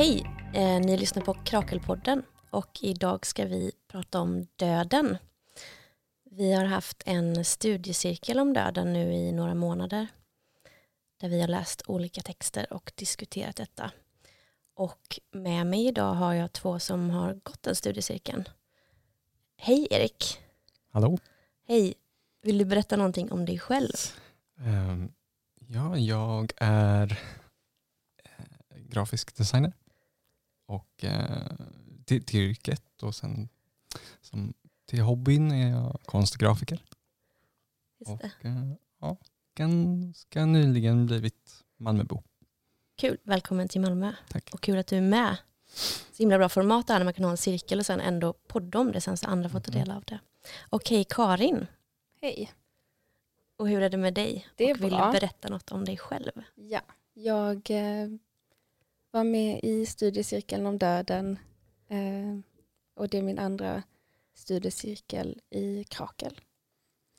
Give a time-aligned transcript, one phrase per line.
[0.00, 0.26] Hej!
[0.54, 5.18] Eh, ni lyssnar på Krakelpodden och idag ska vi prata om döden.
[6.30, 10.06] Vi har haft en studiecirkel om döden nu i några månader
[11.20, 13.90] där vi har läst olika texter och diskuterat detta.
[14.74, 18.44] Och med mig idag har jag två som har gått den studiecirkeln.
[19.56, 20.40] Hej Erik!
[20.90, 21.18] Hallå?
[21.68, 21.94] Hej!
[22.42, 23.96] Vill du berätta någonting om dig själv?
[24.56, 25.12] Um,
[25.66, 27.18] ja, jag är
[28.24, 29.72] eh, grafisk designer
[30.70, 31.42] och eh,
[32.04, 33.48] till, till yrket och sen
[34.20, 34.54] som,
[34.86, 36.84] till hobbyn är jag konstgrafiker.
[37.98, 38.48] Just och det.
[38.48, 39.16] eh, ja,
[39.54, 42.22] ganska nyligen blivit Malmöbo.
[42.96, 44.12] Kul, välkommen till Malmö.
[44.28, 44.50] Tack.
[44.52, 45.36] Och kul att du är med.
[46.12, 48.78] Så himla bra format där när man kan ha en cirkel och sen ändå podda
[48.78, 49.80] om det sen så andra får ta Mhm.
[49.80, 50.20] del av det.
[50.68, 51.66] Okej, Karin.
[52.20, 52.52] Hej.
[53.56, 54.46] Och hur är det med dig?
[54.56, 55.06] Det är och vill bra.
[55.06, 56.32] du berätta något om dig själv?
[56.54, 56.80] Ja,
[57.14, 58.08] jag eh,
[59.10, 61.38] var med i studiecirkeln om döden
[61.88, 62.38] eh,
[62.94, 63.82] och det är min andra
[64.34, 66.40] studiecirkel i Krakel.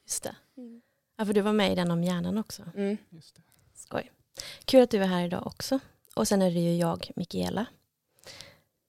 [0.06, 0.36] Just det.
[1.18, 2.64] Ja, för du var med i den om hjärnan också.
[2.76, 2.98] Mm.
[3.10, 3.42] Just det.
[3.74, 4.12] Skoj.
[4.66, 5.80] Kul att du är här idag också.
[6.16, 7.66] Och sen är det ju jag, Mikaela.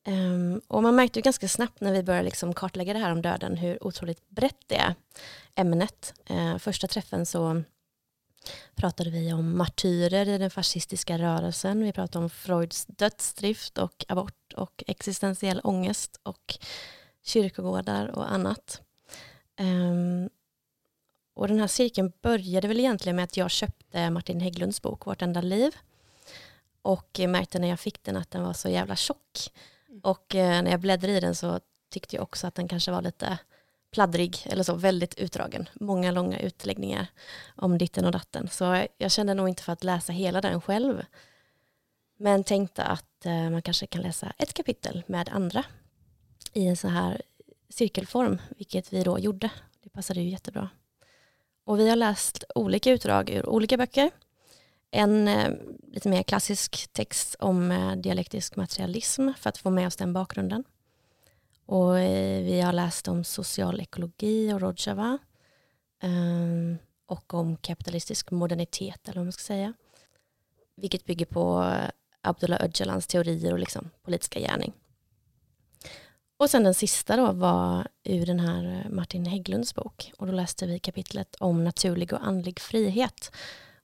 [0.05, 3.23] Ehm, och man märkte ju ganska snabbt när vi började liksom kartlägga det här om
[3.23, 4.95] döden hur otroligt brett det är,
[5.55, 6.15] ämnet.
[6.27, 7.63] Eh, första träffen så
[8.75, 11.85] pratade vi om martyrer i den fascistiska rörelsen.
[11.85, 16.59] Vi pratade om Freuds dödsdrift och abort och existentiell ångest och
[17.23, 18.81] kyrkogårdar och annat.
[19.57, 20.31] Ehm,
[21.35, 25.23] och den här cirkeln började väl egentligen med att jag köpte Martin Hägglunds bok Vårt
[25.23, 25.77] enda liv.
[26.83, 29.51] Och märkte när jag fick den att den var så jävla tjock.
[29.89, 30.01] Mm.
[30.01, 33.03] Och eh, när jag bläddrade i den så tyckte jag också att den kanske var
[33.03, 33.39] lite
[33.93, 35.69] pladdrig eller så väldigt utdragen.
[35.75, 37.07] Många långa utläggningar
[37.57, 38.49] om ditten och datten.
[38.49, 41.05] Så jag kände nog inte för att läsa hela den själv.
[42.17, 45.65] Men tänkte att eh, man kanske kan läsa ett kapitel med andra
[46.53, 47.23] i en så här
[47.69, 49.51] cirkelform, vilket vi då gjorde.
[49.83, 50.69] Det passade ju jättebra.
[51.65, 54.11] Och vi har läst olika utdrag ur olika böcker.
[54.91, 55.51] En eh,
[55.93, 60.65] lite mer klassisk text om eh, dialektisk materialism för att få med oss den bakgrunden.
[61.73, 65.19] Och eh, vi har läst om social ekologi och Rojava.
[66.01, 69.75] Ehm, och om kapitalistisk modernitet eller vad man ska säga.
[70.77, 71.91] Vilket bygger på eh,
[72.21, 74.73] Abdullah Öcalans teorier och liksom politiska gärning.
[76.37, 80.13] Och sen den sista då var ur den här eh, Martin Hägglunds bok.
[80.19, 83.33] Och då läste vi kapitlet om naturlig och andlig frihet.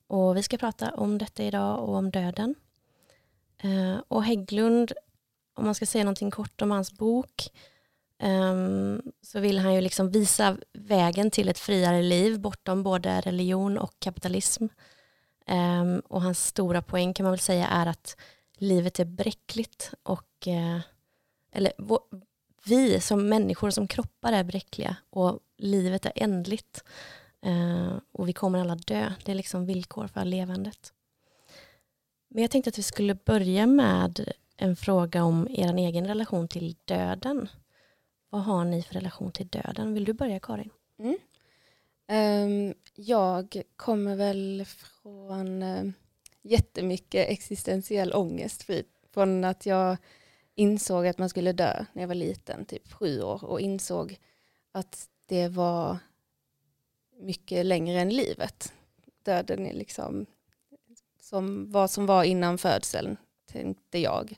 [0.07, 2.55] Och vi ska prata om detta idag och om döden.
[4.07, 4.91] Och Hägglund,
[5.53, 7.49] om man ska säga någonting kort om hans bok,
[8.23, 13.77] um, så vill han ju liksom visa vägen till ett friare liv bortom både religion
[13.77, 14.67] och kapitalism.
[15.47, 18.17] Um, och hans stora poäng kan man väl säga är att
[18.57, 20.79] livet är bräckligt och uh,
[21.51, 21.99] eller vår,
[22.65, 26.83] vi som människor som kroppar är bräckliga och livet är ändligt.
[27.45, 29.13] Uh, och vi kommer alla dö.
[29.25, 30.93] Det är liksom villkor för levandet.
[32.29, 36.75] Men jag tänkte att vi skulle börja med en fråga om er egen relation till
[36.85, 37.49] döden.
[38.29, 39.93] Vad har ni för relation till döden?
[39.93, 40.69] Vill du börja Karin?
[40.99, 41.17] Mm.
[42.11, 45.91] Um, jag kommer väl från uh,
[46.41, 48.65] jättemycket existentiell ångest
[49.13, 49.97] från att jag
[50.55, 54.19] insåg att man skulle dö när jag var liten, typ sju år och insåg
[54.71, 55.97] att det var
[57.19, 58.73] mycket längre än livet.
[59.23, 60.25] Döden är liksom
[61.21, 64.37] som vad som var innan födseln, tänkte jag.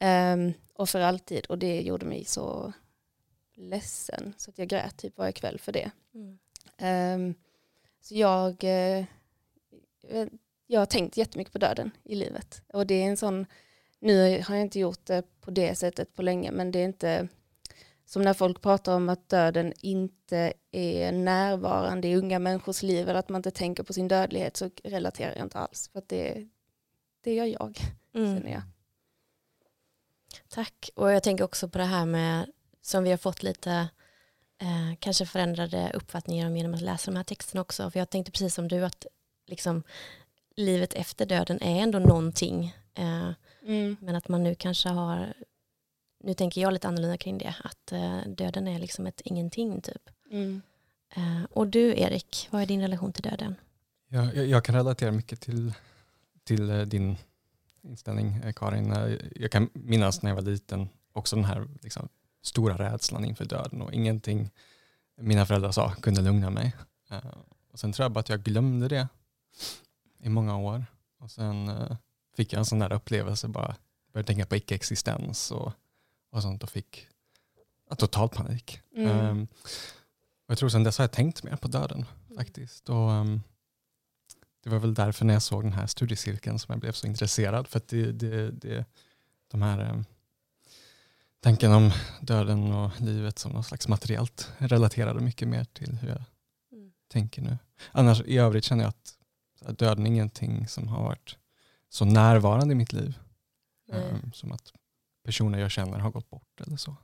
[0.00, 2.72] Um, och för alltid, och det gjorde mig så
[3.54, 5.90] ledsen så att jag grät typ varje kväll för det.
[6.78, 7.34] Ehm,
[8.00, 9.04] så jag, eh,
[10.66, 12.62] jag har tänkt jättemycket på döden i livet.
[12.72, 13.46] Och det är en sån,
[13.98, 17.28] nu har jag inte gjort det på det sättet på länge, men det är inte
[18.04, 23.18] som när folk pratar om att döden inte är närvarande i unga människors liv eller
[23.18, 25.90] att man inte tänker på sin dödlighet så relaterar jag inte alls.
[25.92, 26.48] För det,
[27.20, 27.78] det gör jag,
[28.14, 28.36] Mm.
[28.36, 28.62] känner jag.
[30.48, 30.90] Tack.
[30.94, 32.52] Och jag tänker också på det här med,
[32.82, 33.88] som vi har fått lite
[34.58, 37.90] eh, kanske förändrade uppfattningar om genom att läsa de här texterna också.
[37.90, 39.06] För jag tänkte precis som du att
[39.46, 39.82] liksom,
[40.56, 42.74] livet efter döden är ändå någonting.
[42.94, 43.30] Eh,
[43.66, 43.96] Mm.
[44.00, 45.34] men att man nu kanske har,
[46.24, 50.10] nu tänker jag lite annorlunda kring det, att eh, döden är liksom ett ingenting typ.
[50.30, 50.62] Mm.
[51.16, 53.54] Eh, och du Erik, vad är din relation till döden?
[54.08, 55.74] Jag, jag, jag kan relatera mycket till,
[56.44, 57.16] till eh, din
[57.82, 59.18] inställning eh, Karin.
[59.36, 62.08] Jag kan minnas när jag var liten också den här liksom,
[62.42, 64.50] stora rädslan inför döden och ingenting
[65.16, 66.76] mina föräldrar sa kunde lugna mig.
[67.10, 67.18] Eh,
[67.72, 69.08] Och sen tror jag bara att jag glömde det
[70.22, 70.86] i många år.
[71.18, 71.96] Och sen eh,
[72.36, 73.76] fick jag en sån där upplevelse bara
[74.12, 75.72] började tänka på icke-existens och,
[76.30, 77.08] och sånt och fick
[77.98, 78.80] total panik.
[78.96, 79.26] Mm.
[79.26, 79.46] Um,
[80.46, 82.04] och jag tror sen dess har jag tänkt mer på döden
[82.36, 82.88] faktiskt.
[82.88, 83.42] Och, um,
[84.62, 87.68] det var väl därför när jag såg den här studiecirkeln som jag blev så intresserad.
[87.68, 88.84] För att det, det, det,
[89.50, 90.04] de här um,
[91.42, 91.90] tanken om
[92.20, 96.24] döden och livet som något slags materiellt relaterade mycket mer till hur jag
[96.72, 96.92] Mm.
[97.08, 97.58] tänker nu.
[97.92, 101.36] Annars i övrigt känner jag att döden är ingenting som har varit
[101.88, 103.18] så närvarande i mitt liv.
[103.92, 104.72] Um, som att
[105.24, 106.96] personer jag känner har gått bort eller så.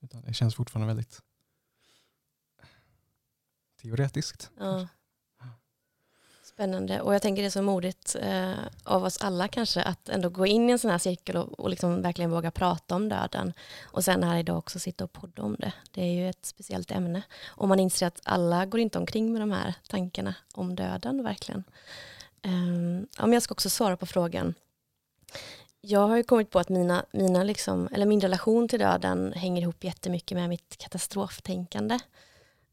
[0.00, 1.22] Utan det känns fortfarande väldigt
[3.82, 4.50] teoretiskt.
[4.58, 4.88] Ja.
[6.56, 7.00] Spännande.
[7.00, 8.52] Och jag tänker det är så modigt eh,
[8.84, 11.70] av oss alla kanske att ändå gå in i en sån här cirkel och, och
[11.70, 13.52] liksom verkligen våga prata om döden.
[13.84, 15.72] Och sen här idag också sitta och podda om det.
[15.90, 17.22] Det är ju ett speciellt ämne.
[17.46, 21.64] Och man inser att alla går inte omkring med de här tankarna om döden verkligen.
[22.42, 24.54] Eh, ja, men jag ska också svara på frågan.
[25.80, 29.62] Jag har ju kommit på att mina, mina liksom, eller min relation till döden hänger
[29.62, 31.98] ihop jättemycket med mitt katastroftänkande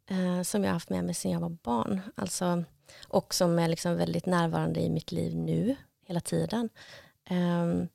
[0.09, 2.01] eh, som jag har haft med mig sedan jag var barn.
[2.15, 2.63] Alltså,
[3.07, 5.75] och som är liksom väldigt närvarande i mitt liv nu,
[6.05, 6.69] hela tiden.
[7.25, 7.87] Ehm,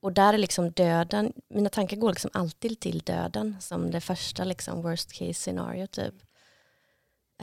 [0.00, 4.44] och där är liksom döden, mina tankar går liksom alltid till döden som det första
[4.44, 6.14] liksom worst case scenario typ.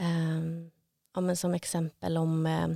[0.00, 0.70] Um,
[1.14, 2.68] ja, men som exempel om eh,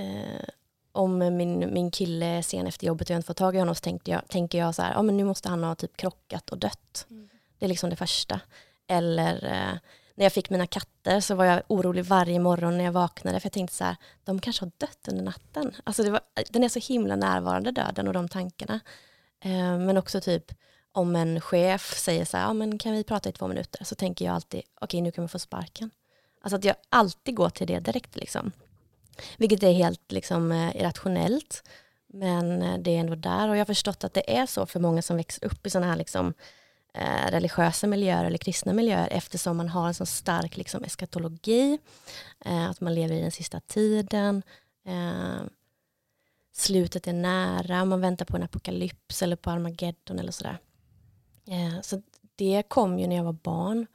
[0.00, 0.44] eh,
[0.92, 3.74] om min, min kille är sen efter jobbet och jag inte får tag i honom
[3.74, 6.50] så tänkte jag, tänker jag så här, ja men nu måste han ha typ krockat
[6.50, 7.06] och dött.
[7.10, 7.28] Mm.
[7.58, 8.40] Det är liksom det första.
[8.86, 9.78] Eller eh,
[10.14, 13.46] när jag fick mina katter så var jag orolig varje morgon när jag vaknade för
[13.46, 15.74] jag tänkte så här, de kanske har dött under natten.
[15.84, 16.20] Alltså det var,
[16.50, 18.80] den är så himla närvarande döden och de tankarna.
[19.44, 20.52] Eh, men också typ
[20.92, 23.84] om en chef säger så här, ja men kan vi prata i två minuter?
[23.84, 25.90] Så tänker jag alltid, okej nu kan vi få sparken.
[26.40, 28.52] Alltså att jag alltid går till det direkt liksom.
[29.36, 31.62] Vilket är helt liksom, eh, irrationellt.
[32.06, 34.80] Men eh, det är ändå där och jag har förstått att det är så för
[34.80, 36.34] många som växer upp i sådana här liksom,
[36.94, 41.78] eh, religiösa miljöer eller kristna miljöer eftersom man har en så stark liksom, eskatologi.
[42.44, 44.42] Eh, att man lever i den sista tiden.
[44.86, 45.42] Eh,
[46.52, 50.58] slutet är nära, man väntar på en apokalyps eller på Armageddon eller sådär.
[51.46, 52.02] Eh, så
[52.36, 53.86] det kom ju när jag var barn.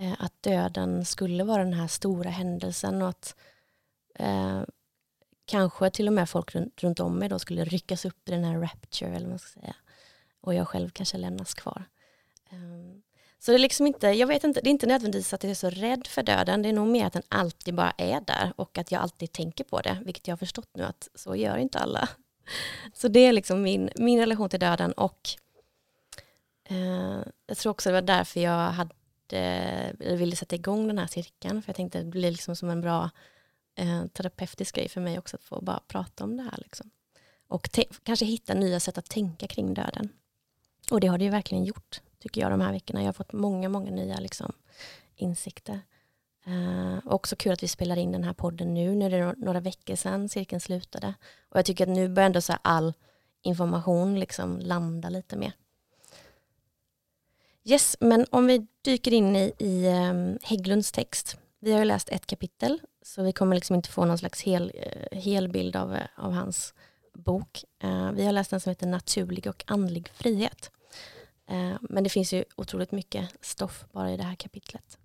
[0.00, 3.36] Eh, att döden skulle vara den här stora händelsen och att
[4.14, 4.62] eh,
[5.44, 8.44] kanske till och med folk runt, runt om mig då skulle ryckas upp i den
[8.44, 9.76] här rapture eller vad man ska säga.
[10.40, 11.84] Och jag själv kanske lämnas kvar.
[12.50, 13.02] Ehm,
[13.38, 15.54] så det är liksom inte, jag vet inte, det är inte nödvändigtvis att jag är
[15.54, 18.78] så rädd för döden, det är nog mer att den alltid bara är där och
[18.78, 21.78] att jag alltid tänker på det, vilket jag har förstått nu att så gör inte
[21.78, 22.08] alla.
[22.92, 25.28] Så det är liksom min, min relation till döden och
[26.64, 28.94] eh, jag tror också det var därför jag hade,
[29.30, 32.70] eller ville sätta igång den här cirkeln, för jag tänkte att det blir liksom som
[32.70, 33.10] en bra
[33.74, 36.58] eh, terapeutisk grej för mig också att få bara prata om det här.
[36.58, 36.90] Liksom.
[37.48, 37.68] Och
[38.02, 40.08] kanske hitta nya sätt att tänka kring döden.
[40.90, 43.00] Och det har det ju verkligen gjort, tycker jag, de här veckorna.
[43.00, 44.52] Jag har fått många, många nya liksom,
[45.16, 45.80] insikter.
[46.46, 49.60] Eh, också kul att vi spelar in den här podden nu, när det är några
[49.60, 51.14] veckor sedan cirkeln slutade.
[51.48, 52.94] Och jag tycker att nu börjar ändå så all
[53.42, 55.52] information liksom landa lite mer.
[57.64, 61.36] Yes, men om vi dyker in i, i um, Hägglunds text.
[61.60, 64.72] Vi har ju läst ett kapitel, så vi kommer liksom inte få någon slags hel,
[64.74, 66.74] uh, hel bild av, uh, av hans
[67.14, 67.64] bok.
[67.84, 70.70] Uh, vi har läst den som heter Naturlig och andlig frihet.
[71.48, 74.98] Eh, men det finns ju otroligt mycket stoff bara i det här kapitlet.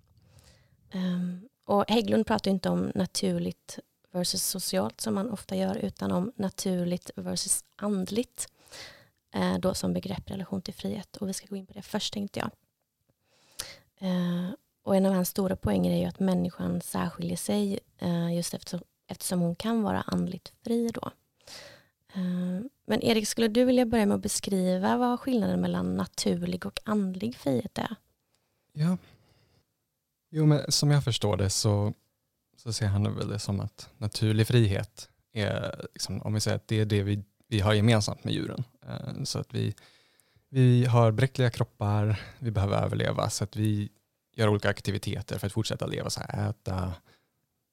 [0.92, 3.80] Ehm, och Hägglund pratar inte om naturligt
[4.12, 8.48] versus socialt som man ofta gör utan om naturligt versus andligt
[9.34, 11.82] eh, då som begrepp i relation till frihet och vi ska gå in på det
[11.82, 12.50] först tänkte jag.
[14.10, 14.50] Eh,
[14.84, 17.80] och en av hans stora poänger är ju att människan särskiljer sig
[18.36, 21.12] just eftersom, eftersom hon kan vara andligt fri då.
[22.14, 26.80] Ehm, men Erik, skulle du vilja börja med att beskriva vad skillnaden mellan naturlig och
[26.84, 27.96] andlig frihet är?
[28.74, 28.98] Ja,
[30.36, 31.94] Jo, men som jag förstår det så,
[32.58, 36.68] så ser han väl det som att naturlig frihet är, liksom, om vi säger att
[36.68, 38.64] det är det vi, vi har gemensamt med djuren.
[38.86, 39.76] Eh, så att vi,
[40.50, 43.90] vi har bräckliga kroppar, vi behöver överleva, så att vi
[44.36, 46.94] gör olika aktiviteter för att fortsätta leva, så här, äta,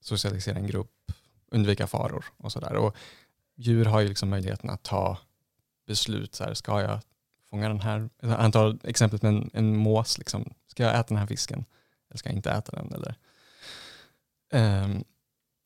[0.00, 1.12] socialisera en grupp,
[1.50, 2.92] undvika faror och sådär.
[3.60, 5.18] Djur har ju liksom möjligheten att ta
[5.86, 7.00] beslut, så här, ska jag
[7.50, 11.16] fånga den här, han tar exemplet med en, en mås, liksom, ska jag äta den
[11.16, 11.64] här fisken?
[12.10, 12.92] eller ska jag inte äta den?
[12.92, 13.14] Eller,
[14.84, 15.04] um,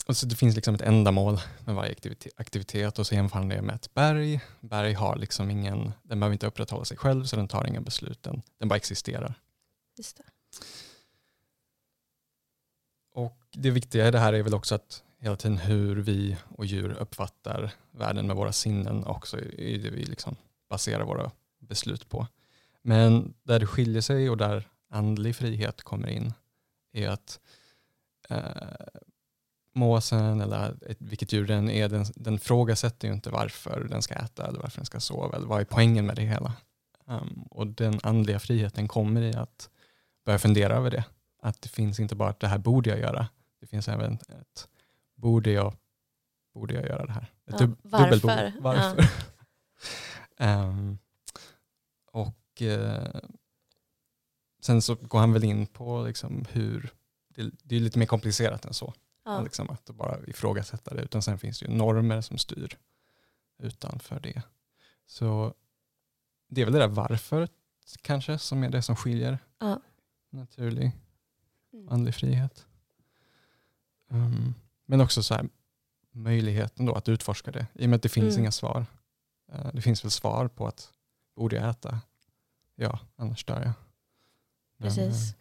[0.06, 3.48] och så det finns liksom ett ändamål med varje aktivitet, aktivitet och så jämför han
[3.48, 4.40] det med ett berg.
[4.60, 8.22] Berg har liksom ingen, den behöver inte upprätthålla sig själv så den tar inga beslut,
[8.22, 9.34] den, den bara existerar.
[9.96, 10.24] Just det.
[13.12, 16.66] Och det viktiga i det här är väl också att hela tiden hur vi och
[16.66, 20.36] djur uppfattar världen med våra sinnen också i det vi liksom
[20.68, 22.26] baserar våra beslut på.
[22.82, 26.32] Men där det skiljer sig och där andlig frihet kommer in
[26.92, 27.40] är att
[28.28, 28.86] eh,
[29.74, 34.46] måsen eller vilket djur den är, den, den frågasätter ju inte varför den ska äta
[34.46, 36.52] eller varför den ska sova eller vad är poängen med det hela.
[37.06, 39.70] Um, och den andliga friheten kommer i att
[40.24, 41.04] börja fundera över det.
[41.42, 43.28] Att det finns inte bara att det här borde jag göra,
[43.60, 44.68] det finns även ett
[45.14, 45.76] borde jag,
[46.54, 47.32] borde jag göra det här?
[47.44, 48.10] Ja, dub- varför?
[48.16, 48.62] dubbelbord.
[48.62, 49.04] Varför?
[50.36, 50.98] Ehm,
[52.12, 53.20] och eh,
[54.60, 56.90] sen så går han väl in på liksom hur,
[57.28, 58.94] det, det är lite mer komplicerat än så.
[59.24, 59.40] Ja.
[59.42, 61.02] Liksom att bara ifrågasätta det.
[61.02, 62.78] Utan sen finns det ju normer som styr
[63.58, 64.42] utanför det.
[65.06, 65.54] Så
[66.48, 67.48] det är väl det där varför
[68.02, 69.80] kanske som är det som skiljer Ja.
[70.30, 70.92] naturlig
[71.72, 71.88] Mm.
[71.88, 72.66] andlig frihet.
[74.10, 74.54] Um,
[74.86, 75.48] men också så här,
[76.12, 77.66] möjligheten då att utforska det.
[77.74, 78.40] I och med att det finns Mm.
[78.40, 78.86] inga svar.
[79.54, 80.90] Uh, det finns väl svar på att
[81.36, 82.00] borde jag äta?
[82.74, 83.72] Ja, annars dör jag.
[84.76, 85.30] Men, Precis.
[85.30, 85.36] eh,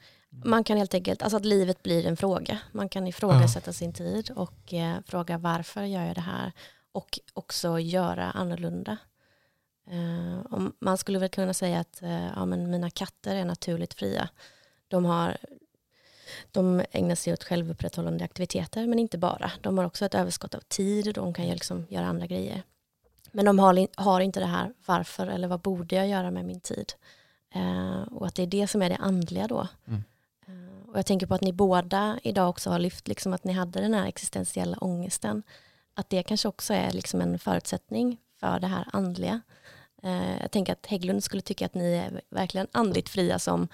[0.45, 2.59] Man kan helt enkelt, alltså att livet blir en fråga.
[2.71, 6.51] Man kan ifrågasätta sin tid och eh, fråga varför gör jag det här?
[6.91, 8.97] Och också göra annorlunda.
[9.89, 13.93] Eh, om, man skulle väl kunna säga att eh, ja, men mina katter är naturligt
[13.93, 14.29] fria.
[14.87, 15.37] De, har,
[16.51, 19.51] de ägnar sig åt självupprätthållande aktiviteter, men inte bara.
[19.61, 22.63] De har också ett överskott av tid och de kan liksom göra andra grejer.
[23.31, 26.59] Men de har, har inte det här varför eller vad borde jag göra med min
[26.59, 26.93] tid?
[27.55, 29.67] Eh, och att det är det som är det andliga då.
[29.87, 30.03] Mm.
[30.47, 33.53] Eh, och jag tänker på att ni båda idag också har lyft liksom att ni
[33.53, 35.43] hade den här existentiella ångesten.
[35.93, 39.41] Att det kanske också är liksom en förutsättning för det här andliga.
[40.03, 43.67] Eh, jag tänker att Hägglund skulle tycka att ni är verkligen andligt fria som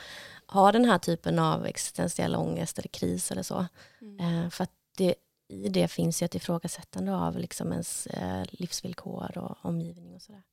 [0.51, 3.65] har den här typen av existentiell ångest eller kris eller så.
[4.01, 4.20] Mm.
[4.20, 5.15] Eh, för att det,
[5.48, 10.44] i det finns ju ett ifrågasättande av liksom ens eh, livsvillkor och omgivning och sådär.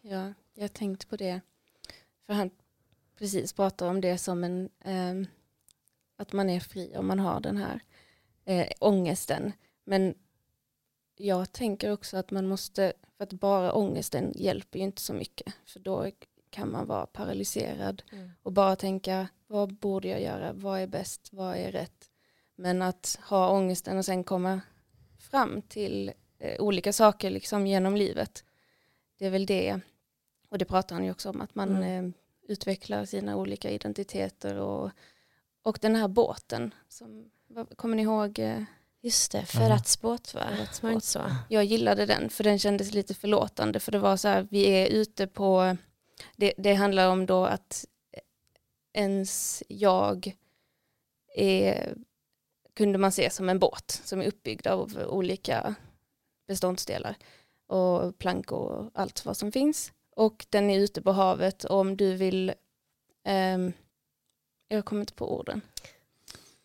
[0.00, 1.40] Ja, jag har tänkt på det.
[2.26, 2.50] För han
[3.18, 5.26] precis pratar om det som en, ehm,
[6.16, 7.80] att man är fri om man har den här
[8.44, 9.52] eh, ångesten.
[9.84, 10.14] Men
[11.16, 15.54] jag tänker också att man måste, för att bara ångesten hjälper ju inte så mycket.
[15.66, 16.10] För då
[16.50, 18.02] kan man vara paralyserad
[18.42, 22.10] och bara tänka vad borde jag göra, vad är bäst, vad är rätt.
[22.56, 24.60] Men att ha ångesten och sen komma
[25.18, 28.44] fram till eh, olika saker liksom genom livet.
[29.18, 29.80] Det är väl det,
[30.48, 32.04] och det pratar han ju också om, att man Mm.
[32.06, 32.12] eh,
[32.48, 34.90] utvecklar sina olika identiteter och,
[35.62, 36.74] och den här båten.
[36.88, 38.38] Som, vad- kommer ni ihåg?
[38.38, 38.62] Eh,
[39.02, 39.44] Just det, Ja.
[39.44, 40.44] förrättsbåt va?
[40.50, 40.92] Förrättsbåt.
[41.48, 44.86] Jag gillade den för den kändes lite förlåtande för det var så här, vi är
[44.86, 45.76] ute på,
[46.36, 47.84] det, det handlar om då att
[48.92, 50.36] ens jag
[51.34, 51.94] är,
[52.74, 55.74] kunde man se som en båt som är uppbyggd av olika
[56.46, 57.14] beståndsdelar
[57.66, 59.92] och plankor och allt vad som finns.
[60.16, 62.52] Och den är ute på havet och om du vill,
[63.24, 63.72] ehm,
[64.68, 65.60] jag kommer inte på orden.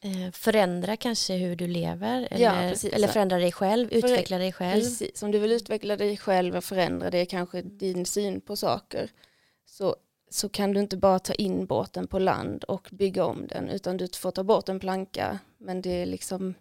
[0.03, 2.93] Eh, förändra kanske hur du lever Ja, eller, precis.
[2.93, 4.81] eller förändra dig själv, För- utveckla dig själv.
[4.81, 9.11] Precis, om du vill utveckla dig själv och förändra det, kanske din syn på saker,
[9.77, 9.95] så,
[10.29, 13.97] så kan du inte bara ta in båten på land och bygga om den, utan
[13.97, 16.53] du får ta bort en planka, men det är liksom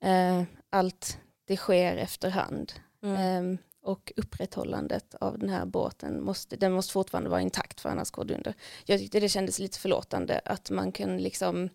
[0.00, 2.72] eh, allt det sker efterhand.
[3.02, 3.52] Mm.
[3.52, 8.10] Eh, och upprätthållandet av den här båten måste, den måste fortfarande vara intakt för annars
[8.10, 8.54] går det under.
[8.84, 11.68] Jag tyckte det kändes lite förlåtande att man kan liksom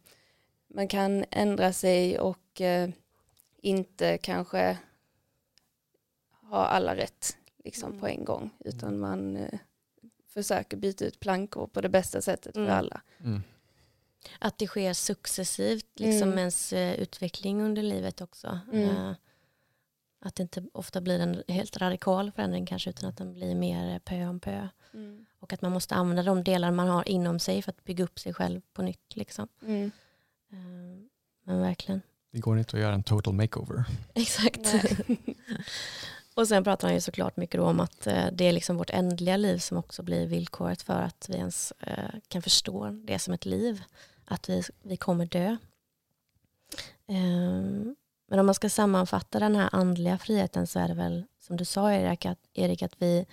[0.67, 2.89] man kan ändra sig och eh,
[3.61, 4.77] inte kanske
[6.49, 7.99] ha alla rätt liksom, Mm.
[8.01, 9.59] på en gång utan man eh,
[10.33, 12.67] försöker byta ut plankor på det bästa sättet Mm.
[12.67, 13.01] för alla.
[13.23, 13.43] Mm.
[14.39, 16.39] Att det sker successivt, liksom Mm.
[16.39, 18.59] ens eh, utveckling under livet också.
[18.73, 18.89] Mm.
[18.89, 19.13] Eh,
[20.19, 23.99] att det inte ofta blir en helt radikal förändring kanske, utan att den blir mer
[23.99, 24.67] pö om pö.
[25.39, 28.19] Och att man måste använda de delar man har inom sig för att bygga upp
[28.19, 29.15] sig själv på nytt.
[29.15, 29.47] Liksom.
[29.61, 29.91] Mm.
[30.51, 30.57] Eh,
[31.43, 32.01] men verkligen.
[32.31, 33.83] Det går inte att göra en total makeover.
[34.13, 34.59] Exakt.
[36.33, 38.89] Och sen pratar han ju såklart mycket då om att eh, det är liksom vårt
[38.89, 43.33] ändliga liv som också blir villkoret för att vi ens eh, kan förstå det som
[43.33, 43.83] ett liv.
[44.25, 45.57] Att vi, vi kommer dö.
[47.07, 47.95] Ehm,
[48.27, 51.65] men om man ska sammanfatta den här andliga friheten så är det väl som du
[51.65, 53.25] sa Erik, att, Erik, att vi,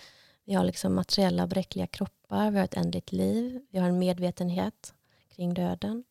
[0.44, 4.94] vi har liksom materiella bräckliga kroppar, vi har ett ändligt liv, vi har en medvetenhet
[5.36, 6.04] kring döden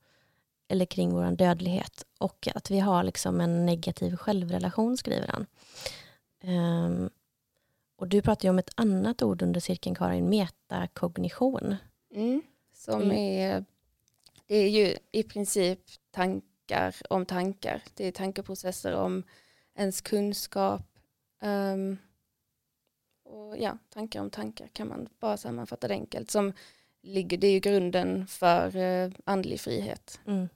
[0.67, 5.45] eller kring vår dödlighet och att vi har liksom en negativ självrelation skriver han.
[6.43, 7.09] Ehm,
[7.95, 11.75] och du pratar ju om ett annat ord under cirkeln Karin, metakognition.
[12.13, 12.41] Mm.
[12.73, 13.17] Som Mm.
[13.17, 13.65] är,
[14.45, 15.79] det är ju i princip
[16.11, 17.83] tankar om tankar.
[17.93, 19.23] Det är tankeprocesser om
[19.75, 20.81] ens kunskap.
[21.41, 21.97] Um,
[23.23, 26.31] och ja, tankar om tankar kan man bara sammanfatta det enkelt.
[26.31, 26.53] Som
[27.01, 30.19] ligger, det är ju grunden för uh, andlig frihet.
[30.27, 30.49] Mm.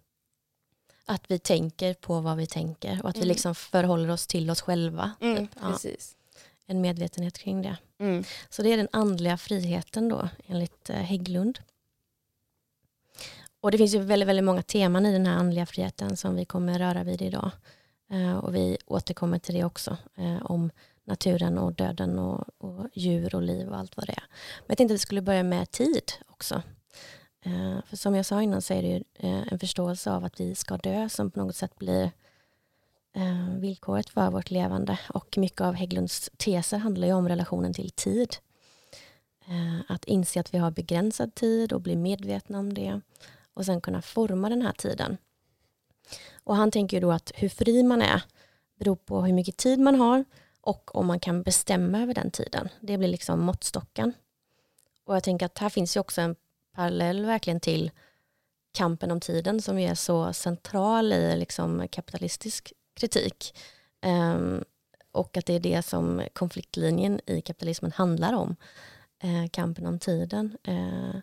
[1.11, 3.27] Att vi tänker på vad vi tänker och att Mm.
[3.27, 5.11] vi liksom förhåller oss till oss själva.
[5.21, 5.49] Mm, typ.
[5.61, 6.15] ja, precis.
[6.65, 7.77] en medvetenhet kring det.
[7.99, 8.23] Mm.
[8.49, 11.59] Så det är den andliga friheten då, enligt eh, Hägglund.
[13.61, 16.45] Och det finns ju väldigt, väldigt många teman i den här andliga friheten som vi
[16.45, 17.51] kommer röra vid idag.
[18.11, 20.71] Eh, och vi återkommer till det också, eh, om
[21.03, 24.23] naturen och döden och, och djur och liv och allt vad det är.
[24.59, 26.61] Men jag tänkte att vi skulle börja med tid också.
[27.45, 30.39] Eh, för som jag sa innan så är det ju eh, en förståelse av att
[30.39, 32.11] vi ska dö som på något sätt blir
[33.13, 34.99] eh, villkoret för vårt levande.
[35.09, 38.35] Och mycket av Hägglunds teser handlar ju om relationen till tid.
[39.47, 43.01] Eh, att inse att vi har begränsad tid och bli medvetna om det.
[43.53, 45.17] Och sen kunna forma den här tiden.
[46.43, 48.23] Och han tänker ju då att hur fri man är
[48.79, 50.25] beror på hur mycket tid man har
[50.61, 52.69] och om man kan bestämma över den tiden.
[52.79, 54.13] Det blir liksom måttstocken.
[55.05, 56.35] Och jag tänker att här finns ju också en
[56.75, 57.91] parallell verkligen till
[58.73, 63.57] kampen om tiden som är så central i liksom kapitalistisk kritik.
[64.05, 64.63] Um,
[65.11, 68.55] och att det är det som konfliktlinjen i kapitalismen handlar om.
[69.23, 70.57] Uh, kampen om tiden.
[70.67, 71.15] Uh,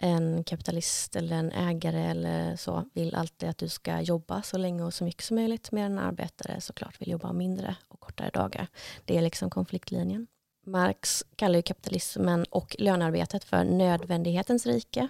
[0.00, 4.84] en kapitalist eller en ägare eller så vill alltid att du ska jobba så länge
[4.84, 8.68] och så mycket som möjligt medan en arbetare såklart vill jobba mindre och kortare dagar.
[9.04, 10.26] Det är liksom konfliktlinjen.
[10.68, 15.08] Marx kallar ju kapitalismen och lönearbetet för nödvändighetens rike.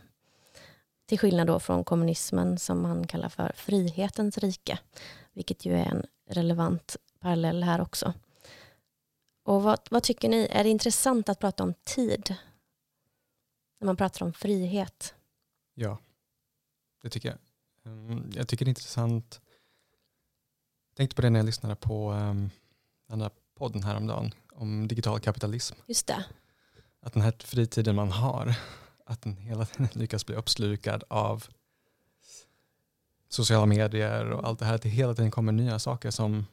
[1.06, 4.78] Till skillnad då från kommunismen som han kallar för frihetens rike.
[5.32, 8.14] Vilket ju är en relevant parallell här också.
[9.44, 10.48] Och vad, vad tycker ni?
[10.50, 12.34] Är det intressant att prata om tid?
[13.80, 15.14] När man pratar om frihet.
[15.74, 15.98] Ja,
[17.02, 17.38] det tycker jag.
[17.92, 19.40] Ehm, jag tycker det är intressant.
[20.90, 22.50] Jag tänkte på det när jag lyssnade på um,
[23.08, 25.74] den där podden häromdagen om digital kapitalism.
[25.86, 26.24] Just det.
[27.00, 28.54] Att den här fritiden man har,
[29.04, 31.44] att den hela tiden lyckas bli uppslukad av
[33.28, 34.74] sociala medier och allt det här.
[34.74, 36.46] Att det hela tiden kommer nya saker som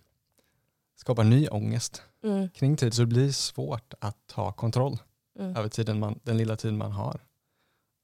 [0.95, 2.93] skapar ny ångest Mm, kring tid.
[2.93, 4.97] Så det blir svårt att ta kontroll
[5.39, 5.55] mm.
[5.55, 7.19] över tiden man, den lilla tid man har.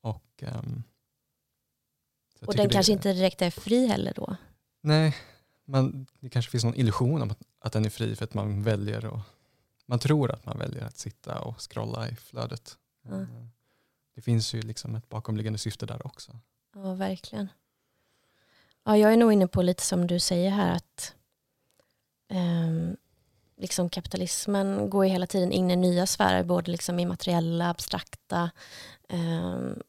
[0.01, 0.63] Och, jag
[2.45, 4.35] Och den kanske inte direkt är fri heller då.
[4.81, 5.15] Nej,
[5.65, 8.63] man, det kanske finns någon illusion om att, att den är fri för att man
[8.63, 9.19] väljer och
[9.85, 12.77] man tror att man väljer att sitta och scrolla i flödet.
[13.05, 13.23] Eh,
[14.15, 16.31] Det finns ju liksom ett bakomliggande syfte där också.
[16.75, 17.47] Ja, verkligen.
[18.83, 21.15] Ja, jag är nog inne på lite som du säger här att
[22.27, 22.97] ehm,
[23.57, 28.51] liksom kapitalismen går ju hela tiden in i nya sfärer, både liksom i materiella, abstrakta,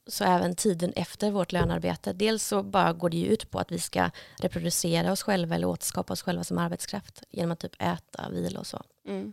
[0.06, 2.12] så även tiden efter vårt lönarbete.
[2.12, 5.66] Dels så bara går det ju ut på att vi ska reproducera oss själva eller
[5.66, 9.32] återskapa oss själva som arbetskraft genom att typ äta, vila och så Mm.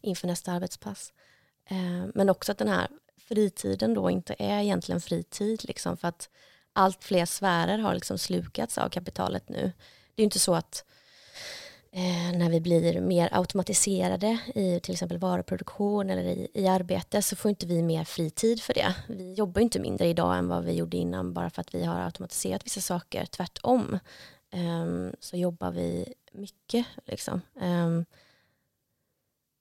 [0.00, 1.12] inför nästa arbetspass.
[1.70, 2.88] Eh, men också att den här
[3.28, 6.28] fritiden då inte är egentligen fritid, liksom, för att
[6.72, 9.72] allt fler sfärer har liksom slukats av kapitalet nu.
[10.14, 10.84] Det är ju inte så att
[11.92, 17.36] eh, när vi blir mer automatiserade i till exempel varuproduktion eller i, i arbete så
[17.36, 18.94] får inte vi mer fritid för det.
[19.08, 22.00] Vi jobbar inte mindre idag än vad vi gjorde innan bara för att vi har
[22.00, 23.26] automatiserat vissa saker.
[23.26, 23.98] Tvärtom
[24.50, 26.86] eh, så jobbar vi mycket.
[27.06, 27.40] Liksom.
[27.60, 28.02] Eh,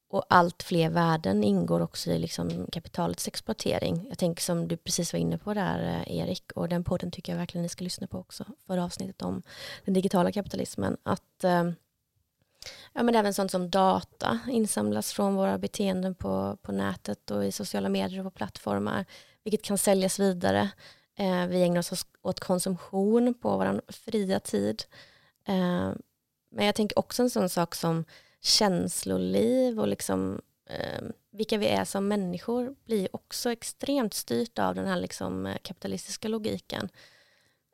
[0.09, 4.05] och allt fler värden ingår också i liksom kapitalets exploatering.
[4.09, 7.31] Jag tänker som du precis var inne på där eh, Erik och den podden tycker
[7.31, 8.45] jag verkligen ni ska lyssna på också.
[8.67, 9.41] Förra avsnittet om
[9.85, 10.97] den digitala kapitalismen.
[11.03, 11.71] Att eh,
[12.93, 17.52] ja, men även sånt som data insamlas från våra beteenden på, på nätet och i
[17.52, 19.06] sociala medier och på plattformar.
[19.43, 20.69] Vilket kan säljas vidare.
[21.15, 24.84] Eh, vi ägnar oss åt konsumtion på vår fria tid.
[25.48, 25.91] Eh,
[26.52, 28.06] men jag tänker också en sån sak som
[28.41, 34.88] känsloliv och liksom, eh, vilka vi är som människor blir också extremt styrt av den
[34.88, 36.89] här liksom, eh, kapitalistiska logiken.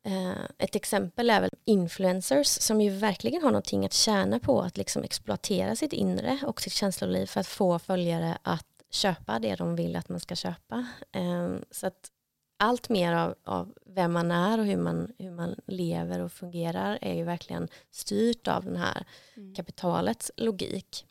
[0.05, 4.77] Eh, ett exempel är väl influencers som ju verkligen har någonting att tjäna på att
[4.77, 9.75] liksom exploatera sitt inre och sitt känsloliv för att få följare att köpa det de
[9.75, 10.87] vill att man ska köpa.
[11.11, 12.11] Eh, så att
[12.57, 16.99] allt mer av, av vem man är och hur man, hur man lever och fungerar
[17.01, 19.05] är ju verkligen styrt av den här
[19.37, 19.55] Mm.
[19.55, 21.05] kapitalets logik.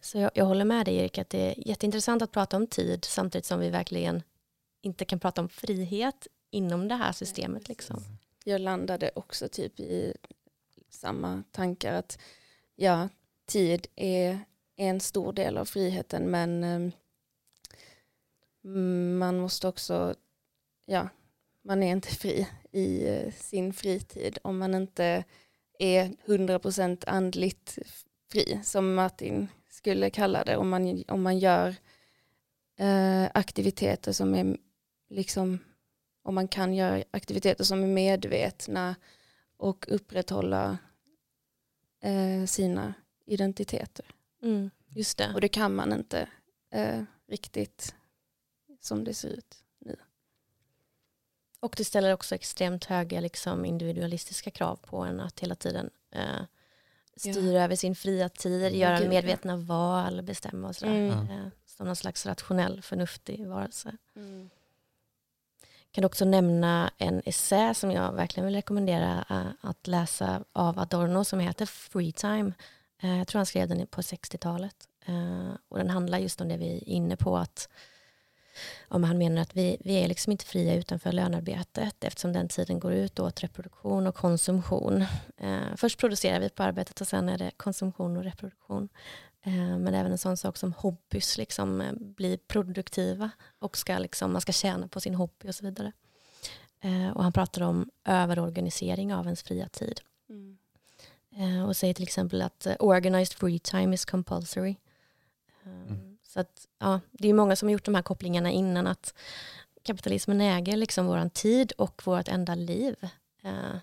[0.00, 3.04] Så jag, jag håller med dig Erik att det är jätteintressant att prata om tid
[3.04, 4.22] samtidigt som vi verkligen
[4.82, 7.68] inte kan prata om frihet inom det här systemet.
[7.68, 8.02] Liksom.
[8.44, 10.14] Jag landade också typ i
[10.90, 12.18] samma tankar att
[12.76, 13.08] ja,
[13.46, 14.40] tid är
[14.76, 16.92] en stor del av friheten men eh,
[19.18, 20.14] man måste också,
[20.86, 21.08] ja,
[21.62, 25.24] man är inte fri i eh, sin fritid om man inte
[25.78, 27.78] är 100% andligt
[28.32, 31.74] fri, som Martin skulle kalla det, om man, om man gör
[32.76, 34.56] eh, aktiviteter som är
[35.10, 35.58] liksom,
[36.28, 38.96] om man kan göra aktiviteter som är medvetna
[39.56, 40.78] och upprätthålla
[42.00, 42.94] eh, sina
[43.26, 44.06] identiteter.
[44.42, 45.30] Mm, just det.
[45.34, 46.28] Och det kan man inte
[46.70, 47.94] eh, riktigt
[48.80, 49.96] som det ser ut nu.
[51.60, 56.42] Och det ställer också extremt höga liksom, individualistiska krav på en att hela tiden eh,
[57.16, 57.64] styra ja.
[57.64, 59.58] över sin fria tid, göra Gud, medvetna ja.
[59.58, 60.92] val, bestämma och sådär.
[60.92, 61.30] Mm.
[61.30, 63.96] Eh, som någon slags rationell, förnuftig varelse.
[64.16, 64.50] Mm.
[65.92, 71.24] Kan också nämna en essä som jag verkligen vill rekommendera eh, att läsa av Adorno
[71.24, 72.52] som heter Free Time.
[73.02, 74.76] Eh, jag tror han skrev den på 60-talet.
[75.06, 77.68] Eh, och den handlar just om det vi är inne på att
[78.88, 82.80] om han menar att vi, vi är liksom inte fria utanför lönearbetet eftersom den tiden
[82.80, 85.04] går ut åt reproduktion och konsumtion.
[85.36, 88.88] Eh, först producerar vi på arbetet och sen är det konsumtion och reproduktion.
[89.48, 94.32] Eh, men även en sån sak som hobbys liksom, eh, blir produktiva och ska liksom,
[94.32, 95.92] man ska tjäna på sin hobby och så vidare.
[96.80, 100.00] Eh, och han pratar om överorganisering av ens fria tid.
[100.28, 100.58] Mm.
[101.66, 104.76] Och säger till exempel att organized free time is compulsory.
[105.64, 106.18] Mm.
[106.22, 109.14] Så att, ja, det är många som har gjort de här kopplingarna innan att
[109.82, 112.96] kapitalismen äger liksom vår tid och vårt enda liv.
[113.42, 113.76] Eh,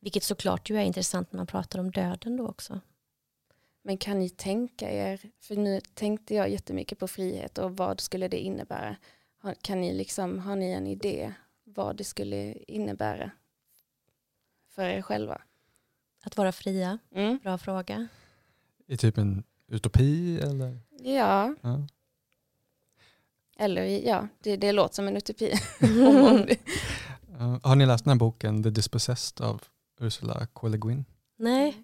[0.00, 2.80] vilket såklart ju är intressant när man pratar om döden då också.
[3.82, 8.28] Men kan ni tänka er, för nu tänkte jag jättemycket på frihet och vad skulle
[8.28, 8.96] det innebära?
[9.62, 13.30] Kan ni liksom, har ni en idé vad det skulle innebära
[14.68, 15.42] för er själva?
[16.24, 17.38] Att vara fria, mm.
[17.42, 18.08] bra fråga.
[18.86, 20.80] I typ en utopi eller?
[20.98, 21.54] Ja.
[21.60, 21.86] ja.
[23.56, 25.52] Eller ja, det, det låter som en utopi.
[27.62, 29.62] har ni läst den här boken The Dispossessed av
[30.00, 30.68] Ursula K.
[30.68, 31.04] Le Guin?
[31.36, 31.81] Nej.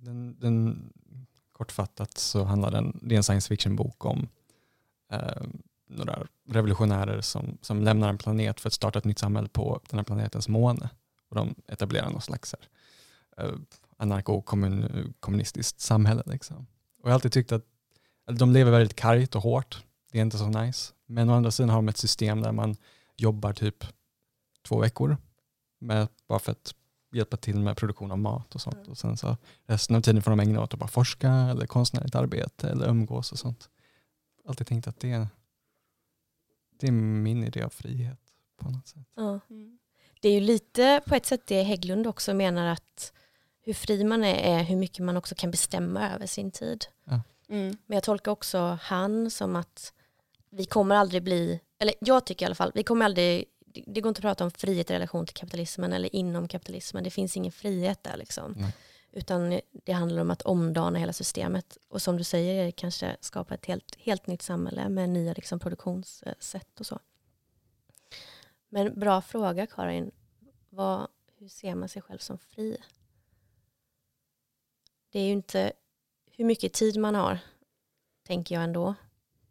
[0.00, 0.92] Den, den,
[1.52, 4.28] kortfattat så handlar den, det är en science fiction-bok om
[5.12, 5.42] eh,
[5.88, 9.98] några revolutionärer som, som lämnar en planet för att starta ett nytt samhälle på den
[9.98, 10.90] här planetens måne.
[11.28, 12.54] Och de etablerar någon slags
[13.40, 13.56] uh,
[13.96, 16.22] anarko-kommunistiskt samhälle.
[16.26, 16.56] Liksom.
[17.02, 17.64] Och jag har alltid tyckt att
[18.26, 19.84] de lever väldigt kargt och hårt.
[20.12, 20.92] Det är inte så nice.
[21.06, 22.76] Men å andra sidan har de ett system där man
[23.16, 23.84] jobbar typ
[24.68, 25.16] två veckor
[25.78, 26.74] med, bara för att
[27.12, 28.76] hjälpa till med produktion av mat och sånt.
[28.76, 28.90] Mm.
[28.90, 32.14] Och sen så resten av tiden får de ägna åt att bara forska eller konstnärligt
[32.14, 33.68] arbete eller umgås och sånt.
[34.46, 35.28] Alltid tänkt att det är,
[36.80, 38.20] det är min idé av frihet
[38.56, 39.06] på något sätt.
[39.14, 39.40] Ja.
[39.50, 39.78] Mm.
[40.20, 43.12] Det är ju lite på ett sätt det Hägglund också menar att
[43.62, 46.86] hur fri man är är hur mycket man också kan bestämma över sin tid.
[47.04, 47.20] Ja.
[47.48, 47.76] Mm.
[47.86, 49.92] Men jag tolkar också han som att
[50.50, 54.08] vi kommer aldrig bli, eller jag tycker i alla fall, vi kommer aldrig, det går
[54.08, 57.04] inte att prata om frihet i relation till kapitalismen eller inom kapitalismen.
[57.04, 58.54] Det finns ingen frihet där liksom.
[58.56, 58.76] Nej.
[59.12, 61.78] Utan det handlar om att omdana hela systemet.
[61.88, 66.80] Och som du säger, kanske skapa ett helt, helt nytt samhälle med nya liksom, produktionssätt
[66.80, 66.98] och så.
[68.68, 70.10] Men bra fråga Karin.
[70.68, 72.76] Vad, hur ser man sig själv som fri?
[75.10, 75.72] Det är ju inte
[76.36, 77.38] hur mycket tid man har,
[78.26, 78.94] tänker jag ändå.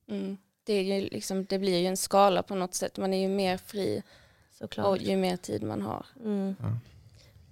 [0.08, 0.38] Mm.
[0.69, 2.97] Det, är ju liksom, det blir ju en skala på något sätt.
[2.97, 4.03] Man är ju mer fri
[4.51, 4.86] Såklart.
[4.86, 6.05] och ju mer tid man har.
[6.19, 6.55] Mm.
[6.60, 6.77] Ja.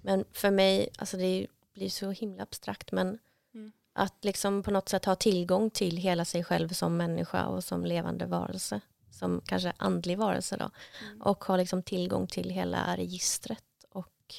[0.02, 3.18] Men för mig, alltså det blir så himla abstrakt, men
[3.54, 3.72] mm.
[3.92, 7.84] att liksom på något sätt ha tillgång till hela sig själv som människa och som
[7.84, 10.70] levande varelse, som kanske andlig varelse då,
[11.06, 11.22] mm.
[11.22, 14.34] och ha liksom tillgång till hela registret och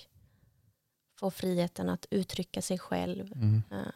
[1.19, 3.33] få friheten att uttrycka sig själv.
[3.33, 3.63] Mm.
[3.71, 3.87] Uh,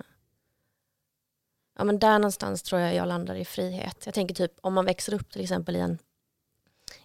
[1.75, 4.05] ja, men där någonstans tror jag jag landar i frihet.
[4.05, 5.97] Jag tänker typ om man växer upp till exempel i en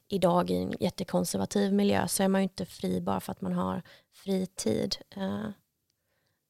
[0.08, 3.52] idag i en jättekonservativ miljö så är man ju inte fri bara för att man
[3.52, 4.96] har fri tid.
[5.16, 5.50] Uh,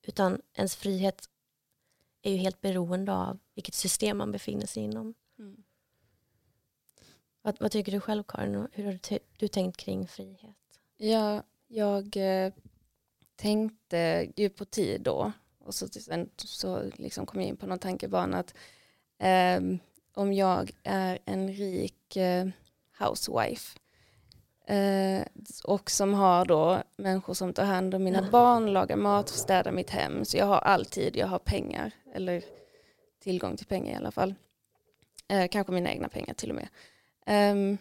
[0.03, 1.29] utan ens frihet
[2.23, 5.15] är ju helt beroende av vilket system man befinner sig inom.
[5.39, 5.63] Mm.
[7.43, 8.69] Vad, vad, tycker du själv Karin?
[8.73, 10.57] Hur har du, du tänkt kring frihet?
[10.97, 12.53] Ja, jag eh,
[13.37, 15.33] tänkte ju på tid då
[15.69, 18.55] och så, sen, så liksom kom jag in på någon tankebana att
[19.19, 19.61] eh,
[20.15, 22.49] om jag är en rik eh,
[22.99, 23.79] housewife
[24.67, 25.23] eh,
[25.65, 29.91] och som har då människor som tar hand om mina barn, lagar mat, städar mitt
[29.91, 30.25] hem.
[30.25, 32.45] Så jag har alltid, jag har pengar, eller
[33.23, 34.35] tillgång till pengar i alla fall.
[35.29, 36.69] Eh, kanske mina egna pengar till och med.
[37.53, 37.79] Um,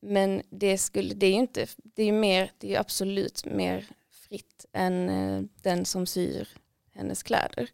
[0.00, 4.66] men det, skulle, det är ju inte, det är mer, det är absolut mer fritt
[4.72, 6.48] än uh, den som syr
[6.94, 7.70] hennes kläder.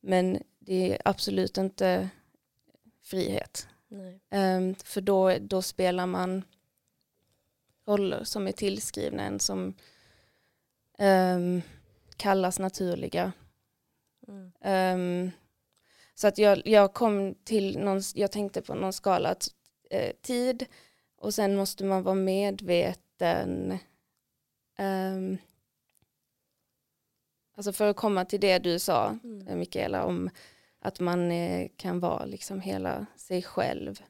[0.00, 2.08] Men det är absolut inte
[3.02, 3.68] frihet.
[4.30, 6.44] Um, för då, då spelar man
[7.86, 9.74] roller som är tillskrivna en som
[10.98, 11.62] um,
[12.16, 13.32] kallas naturliga.
[14.28, 14.52] Mm.
[14.60, 15.30] Ehm,
[16.14, 19.48] så att jag, jag kom till någon, jag tänkte på någon skala att
[19.90, 20.66] eh, tid
[21.16, 23.78] och sen måste man vara medveten.
[24.78, 25.38] ehm,
[27.54, 29.48] alltså för att komma till det du sa, Mm.
[29.48, 30.30] eh, Mikaela, om
[30.80, 34.02] att man eh, kan vara liksom hela sig själv.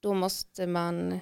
[0.00, 1.20] Då måste man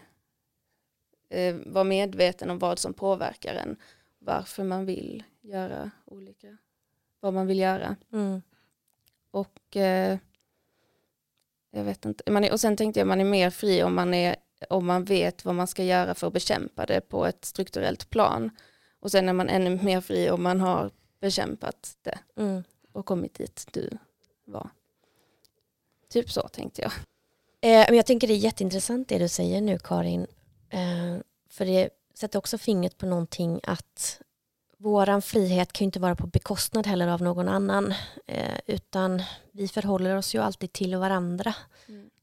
[1.28, 3.76] eh, vara medveten om vad som påverkar en.
[4.18, 6.56] Varför man vill göra olika,
[7.20, 7.96] vad man vill göra.
[8.12, 8.42] Mm.
[9.30, 10.18] Och eh,
[11.70, 14.14] jag vet inte, man är, och sen tänkte jag man är mer fri om man,
[14.14, 14.36] är,
[14.70, 18.50] om man vet vad man ska göra för att bekämpa det på ett strukturellt plan.
[19.00, 22.62] Och sen är man ännu mer fri om man har bekämpat det Mm.
[22.92, 23.90] och kommit dit du
[24.44, 24.70] var.
[26.08, 26.92] Typ så tänkte jag.
[27.60, 30.26] Eh, men jag tänker det är jätteintressant det du säger nu Karin.
[30.68, 31.16] Eh,
[31.48, 34.20] för det sätter också fingret på någonting att
[34.76, 37.94] våran frihet kan ju inte vara på bekostnad heller av någon annan.
[38.26, 41.54] Eh, utan vi förhåller oss ju alltid till varandra.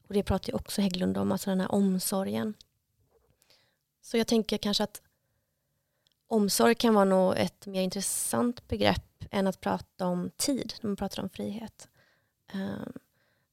[0.08, 2.54] Och det pratar ju också Hägglund om, alltså den här omsorgen.
[4.02, 5.02] Så jag tänker kanske att
[6.26, 10.96] omsorg kan vara nog ett mer intressant begrepp än att prata om tid när man
[10.96, 11.88] pratar om frihet.
[12.52, 12.92] Ehm,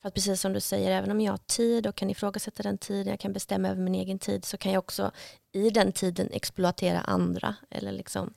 [0.01, 2.77] för att precis som du säger, även om jag har tid och kan ifrågasätta den
[2.77, 5.11] tiden, jag kan bestämma över min egen tid, så kan jag också
[5.51, 8.33] i den tiden exploatera andra eller liksom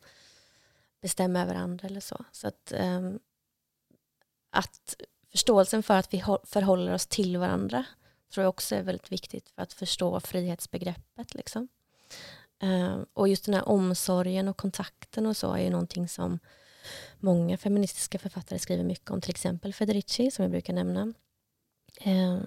[1.00, 2.24] bestämma över andra eller så.
[2.32, 3.18] Så att, um,
[4.50, 4.96] att
[5.30, 7.84] förståelsen för att vi förhåller oss till varandra
[8.32, 11.34] tror jag också är väldigt viktigt för att förstå frihetsbegreppet.
[11.34, 11.68] Liksom.
[12.62, 16.38] Uh, och just den här omsorgen och kontakten och så är ju någonting som
[17.18, 21.12] många feministiska författare skriver mycket om, till exempel Federici som jag brukar nämna.
[22.06, 22.40] Uh,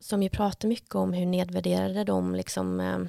[0.00, 3.06] som ju pratar mycket om hur nedvärderade de liksom, uh,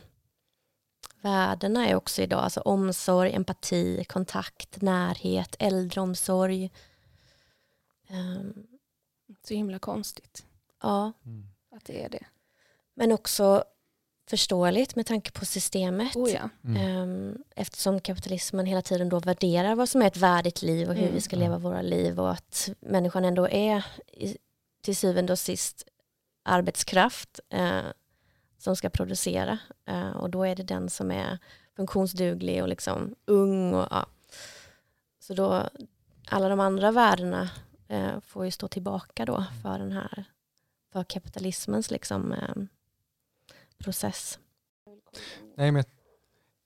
[1.22, 2.40] värdena är också idag.
[2.40, 6.72] Alltså omsorg, empati, kontakt, närhet, äldreomsorg.
[9.44, 10.46] Så himla konstigt
[10.82, 11.48] ja, Mm.
[11.72, 12.26] att det är det.
[12.94, 13.64] men också
[14.30, 16.16] förståeligt med tanke på systemet.
[16.16, 16.50] Oh ja.
[16.64, 16.82] Mm.
[16.82, 21.02] Ehm, Eftersom kapitalismen hela tiden då värderar vad som är ett värdigt liv och hur
[21.04, 21.14] Mm.
[21.14, 23.86] vi ska leva våra liv och att människan ändå är
[24.82, 25.84] till syvende och sist
[26.44, 27.82] arbetskraft eh,
[28.58, 31.40] som ska producera eh, och då är det den som är
[31.76, 34.06] funktionsduglig och liksom ung och ja.
[35.20, 35.70] Så då
[36.30, 37.50] alla de andra värdena
[37.88, 40.24] eh, får ju stå tillbaka då för den här
[40.94, 42.56] för kapitalismens liksom eh,
[43.78, 44.40] process.
[45.56, 45.84] Nej, men,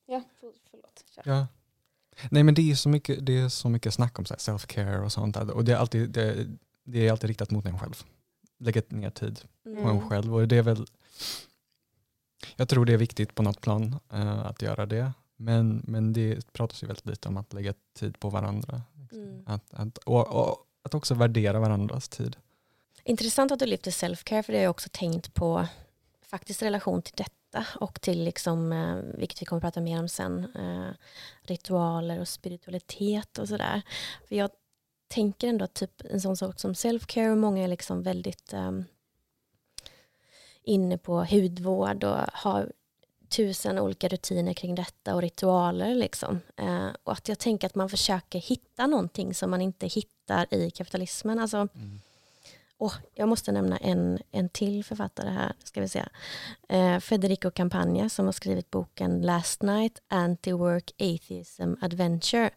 [0.06, 1.04] Ja, för, förlåt.
[1.16, 1.24] Kör.
[1.26, 1.48] ja.
[2.32, 5.36] Nej men det är så mycket, det är så mycket snack om self-care och sånt.
[5.36, 5.52] där.
[5.52, 6.48] Och det är, alltid, det,
[6.84, 8.04] det är alltid riktat mot en själv.
[8.58, 10.10] Lägga ner tid på en Mm.
[10.10, 10.36] själv.
[10.36, 10.86] Och det är väl,
[12.56, 15.12] jag tror det är viktigt på något plan eh, att göra det.
[15.36, 18.82] Men, men det pratas ju väldigt lite om att lägga tid på varandra.
[19.12, 19.44] Mm.
[19.48, 22.36] Att, att, och, och att också värdera varandras tid.
[23.04, 25.68] Intressant att du lyfter self-care för det har jag också tänkt på
[26.32, 30.10] faktiskt relation till detta och till, liksom, eh, vilket vi kommer att prata mer om
[30.10, 30.94] sen, eh,
[31.42, 33.82] ritualer och spiritualitet och sådär.
[34.28, 34.50] För jag
[35.08, 38.86] tänker ändå att typ en sån sak som self-care många är liksom väldigt um,
[40.64, 42.72] inne på hudvård och har
[43.30, 45.96] tusen olika rutiner kring detta och ritualer.
[45.96, 46.40] Liksom.
[46.58, 50.72] Eh, och att jag tänker att man försöker hitta någonting som man inte hittar i
[50.72, 51.40] kapitalismen.
[51.40, 52.02] Alltså, mm.
[52.82, 55.54] Oh, jag måste nämna en, en till författare här.
[55.64, 56.04] Ska vi se.
[56.70, 62.50] Eh, Federico Campagna som har skrivit boken Last Night, Anti-Work Atheism Adventure.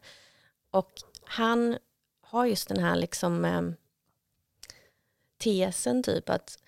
[0.70, 0.90] Och
[1.24, 1.78] han
[2.20, 3.62] har just den här liksom, eh,
[5.38, 6.58] tesen typ att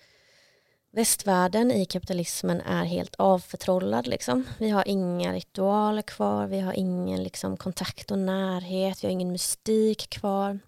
[0.91, 4.07] västvärlden i kapitalismen är helt avförtrollad.
[4.07, 4.45] Liksom.
[4.59, 9.31] Vi har inga ritualer kvar, vi har ingen liksom, kontakt och närhet, vi har ingen
[9.31, 10.59] mystik kvar.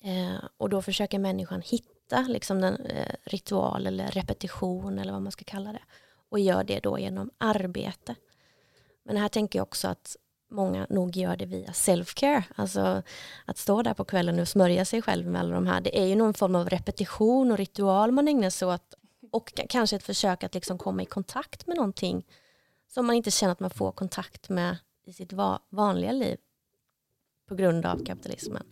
[0.00, 1.93] Eh, och då försöker människan hitta
[2.28, 5.82] liksom den, eh, ritual eller repetition eller vad man ska kalla det.
[6.28, 8.14] Och gör det då genom arbete.
[9.02, 10.16] Men här tänker jag också att
[10.50, 12.42] många nog gör det via self-care.
[12.54, 13.02] Alltså
[13.44, 15.80] att stå där på kvällen och smörja sig själv med alla de här.
[15.80, 18.94] Det är ju någon form av repetition och ritual man ägnar sig åt.
[19.32, 22.26] Och kanske ett försök att liksom komma i kontakt med någonting
[22.88, 26.38] som man inte känner att man får kontakt med i sitt va- vanliga liv
[27.48, 28.66] på grund av kapitalismen.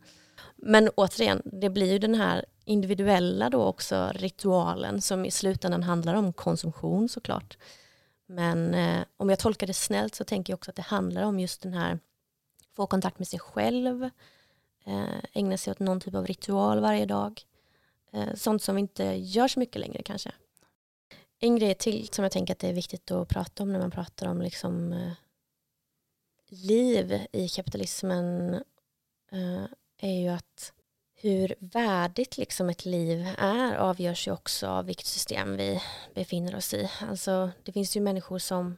[0.64, 6.14] Men återigen, det blir ju den här individuella då också ritualen som i slutändan handlar
[6.14, 7.59] om konsumtion såklart.
[8.27, 11.40] Men eh, om jag tolkar det snällt så tänker jag också att det handlar om
[11.40, 11.98] just den här
[12.77, 14.05] få kontakt med sig själv,
[14.85, 17.42] eh, ägna sig åt någon typ av ritual varje dag.
[18.12, 20.33] Eh, sånt som vi inte gör så mycket längre kanske.
[21.38, 23.90] En grej till som jag tänker att det är viktigt att prata om när man
[23.90, 25.12] pratar om liksom, eh,
[26.48, 28.55] liv i kapitalismen
[29.33, 29.64] eh,
[30.03, 30.73] är ju att
[31.15, 35.83] hur värdigt liksom ett liv är avgörs ju också av vilket system vi
[36.15, 36.91] befinner oss i.
[37.01, 38.77] Alltså, det finns ju människor som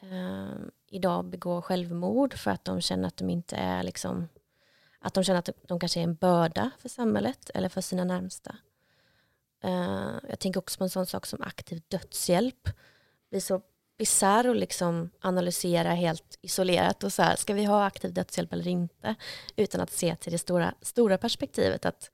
[0.00, 4.28] eh, idag begår självmord för att de känner att de inte är liksom,
[4.98, 8.56] att de känner att de kanske är en börda för samhället eller för sina närmsta.
[9.60, 12.68] Eh, jag tänker också på en sån sak som aktiv dödshjälp.
[13.30, 13.62] Vi så
[14.02, 18.68] bisarr att liksom analysera helt isolerat och så här, ska vi ha aktiv dödshjälp eller
[18.68, 19.14] inte?
[19.56, 22.10] Utan att se till det stora, stora perspektivet att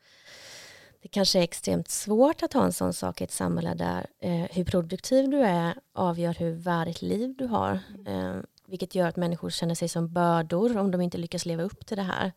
[1.03, 4.47] det kanske är extremt svårt att ha en sån sak i ett samhälle där eh,
[4.51, 7.81] hur produktiv du är avgör hur värdigt liv du har.
[8.07, 11.87] Eh, vilket gör att människor känner sig som bördor om de inte lyckas leva upp
[11.87, 12.33] till det här.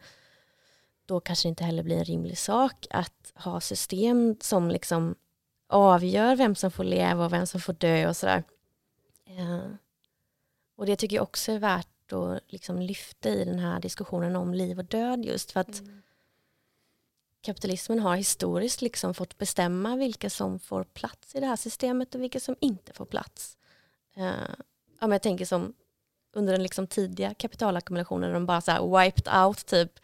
[1.06, 5.16] Då kanske det inte heller blir en rimlig sak att ha system som liksom
[5.70, 8.44] avgör vem som får leva och vem som får dö och sådär.
[9.38, 9.72] Eh,
[10.76, 14.54] och det tycker jag också är värt att liksom lyfta i den här diskussionen om
[14.54, 16.02] liv och död just för att mm.
[17.42, 22.22] kapitalismen har historiskt liksom fått bestämma vilka som får plats i det här systemet och
[22.22, 23.58] vilka som inte får plats.
[24.16, 24.24] Eh,
[25.00, 25.74] ja, men jag tänker som
[26.34, 30.00] under den liksom tidiga kapitalackumulationen när de bara så wiped out typ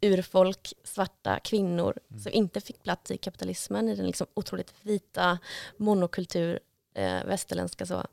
[0.00, 2.20] urfolk, svarta kvinnor mm.
[2.20, 5.38] som inte fick plats i kapitalismen i den liksom otroligt vita
[5.76, 6.60] monokultur
[6.94, 8.06] eh, västerländska så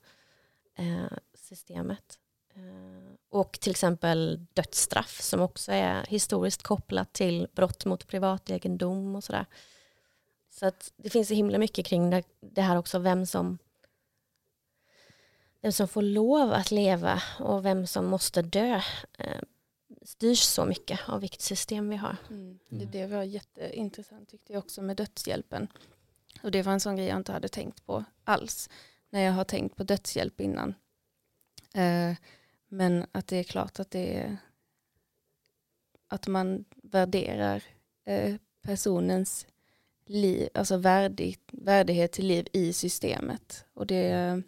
[1.34, 2.20] systemet.
[2.56, 9.24] Eh, och till exempel dödsstraff som också är historiskt kopplat till brott mot privategendom och
[9.24, 9.46] sådär.
[10.50, 13.58] Så att det finns så himla mycket kring det, här också, vem som,
[15.62, 18.82] vem som får lov att leva och vem som måste dö
[19.18, 19.42] eh,
[20.02, 22.18] styrs så mycket av vilket system vi har.
[22.30, 22.60] Mm.
[22.70, 25.68] Det, det var jätteintressant tyckte jag också med dödshjälpen.
[26.44, 28.70] Och det var en sån grej jag inte hade tänkt på alls
[29.14, 30.74] när jag har tänkt på dödshjälp innan.
[31.74, 32.16] Eh,
[32.68, 34.38] men att det är klart att det är
[36.08, 37.64] att man värderar
[38.06, 39.48] eh, personens
[40.06, 43.66] liv, alltså värdig, värdighet till liv i systemet.
[43.74, 44.44] Och det,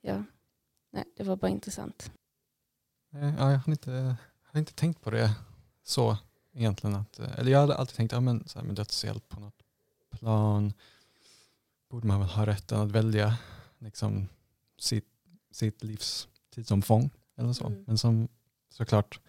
[0.00, 0.24] ja,
[0.90, 2.12] nej, det var bara intressant.
[3.12, 4.16] Eh, ja, jag har inte,
[4.54, 5.30] inte tänkt på det
[5.82, 6.18] så
[6.52, 6.96] egentligen.
[6.96, 9.62] Att, eh, eller jag hade alltid tänkt, ja, men, så här med dödshjälp på något
[10.10, 10.72] plan
[11.90, 13.38] borde man väl ha rätten att välja
[13.80, 14.28] liksom,
[14.78, 15.08] sitt,
[15.50, 17.10] sitt livs tidsomfång.
[17.36, 17.66] Eller så.
[17.66, 17.84] Mm.
[17.86, 18.28] Men som
[18.70, 19.20] såklart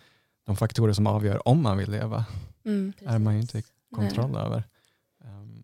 [0.46, 2.26] de faktorer som avgör om man vill leva
[2.64, 3.64] mm, är man ju inte i
[3.96, 4.42] kontroll Nej.
[4.42, 4.64] över.
[5.24, 5.64] Um,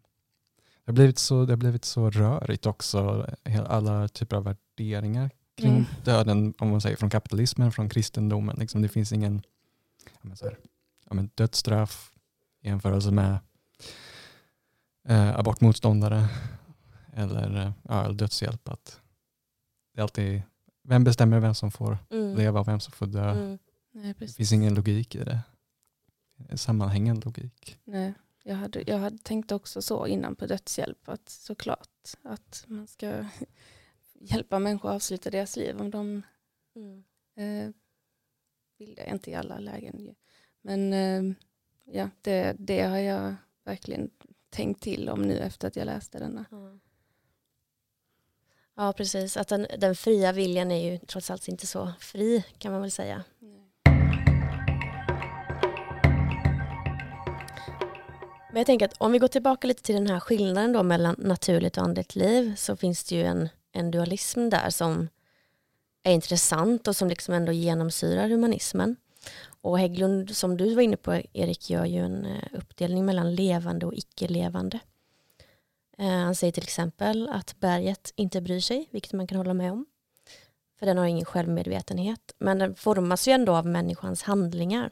[0.86, 3.28] det, har blivit så, det har blivit så rörigt också,
[3.67, 5.86] alla typer av värderingar kring mm.
[6.04, 8.56] döden, om man säger från kapitalismen, från kristendomen.
[8.60, 9.41] Liksom, det finns ingen
[10.21, 10.58] ja, så här,
[11.10, 12.12] ja, men dödsstraff
[12.62, 13.39] i jämförelse med
[15.08, 16.30] eh, abortmotståndare
[17.17, 18.69] eller ja, dödshjälp.
[18.69, 19.01] Att
[19.93, 20.41] det är alltid,
[20.84, 22.36] vem bestämmer vem som får mm.
[22.36, 23.32] leva och vem som får dö?
[23.32, 23.60] Mm.
[23.91, 25.39] Nej, det finns ingen logik i det.
[26.56, 27.80] Sammanhängande logik.
[27.84, 32.88] Nej, jag hade, jag hade tänkt också så innan på dödshjälp, att såklart att man
[32.88, 33.25] ska
[34.19, 36.21] hjälpa människor att avsluta deras liv om de
[36.75, 37.03] mm.
[37.36, 37.73] eh,
[38.77, 40.15] vill det, inte i alla lägen.
[40.62, 41.36] Men eh,
[41.86, 44.10] ja, det, det har jag verkligen
[44.49, 46.45] tänkt till om nu efter att jag läste denna.
[46.51, 46.80] Mm.
[48.77, 49.37] Ja, precis.
[49.37, 52.91] Att den, den fria viljan är ju trots allt inte så fri kan man väl
[52.91, 53.23] säga.
[58.51, 61.15] Men jag tänker att om vi går tillbaka lite till den här skillnaden då mellan
[61.17, 65.09] naturligt och andligt liv så finns det ju en, en dualism där som
[66.03, 68.95] är intressant och som liksom ändå genomsyrar humanismen.
[69.61, 73.85] Och Hägglund, som du var inne på Erik, gör ju en eh, uppdelning mellan levande
[73.85, 74.79] och icke-levande.
[75.97, 79.71] Eh, han säger till exempel att berget inte bryr sig, vilket man kan hålla med
[79.71, 79.86] om.
[80.79, 82.36] För den har ingen självmedvetenhet.
[82.38, 84.91] Men den formas ju ändå av människans handlingar.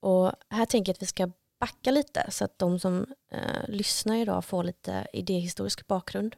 [0.00, 4.16] Och här tänker jag att vi ska backa lite så att de som eh, lyssnar
[4.16, 6.36] idag får lite idéhistorisk bakgrund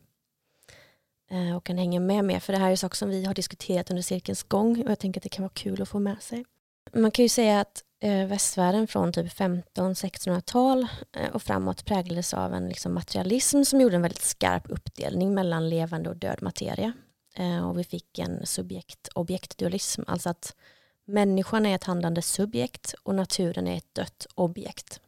[1.30, 2.40] eh, och kan hänga med mer.
[2.40, 5.20] För det här är saker som vi har diskuterat under cirkelns gång och jag tänker
[5.20, 6.44] att det kan vara kul att få med sig.
[6.92, 12.54] Man kan ju säga att eh, västvärlden från typ 15-1600-tal eh, och framåt präglades av
[12.54, 16.92] en liksom, materialism som gjorde en väldigt skarp uppdelning mellan levande och död materia.
[17.34, 20.56] Eh, och vi fick en subjekt-objekt-dualism, alltså att
[21.04, 25.00] människan är ett handlande subjekt och naturen är ett dött objekt.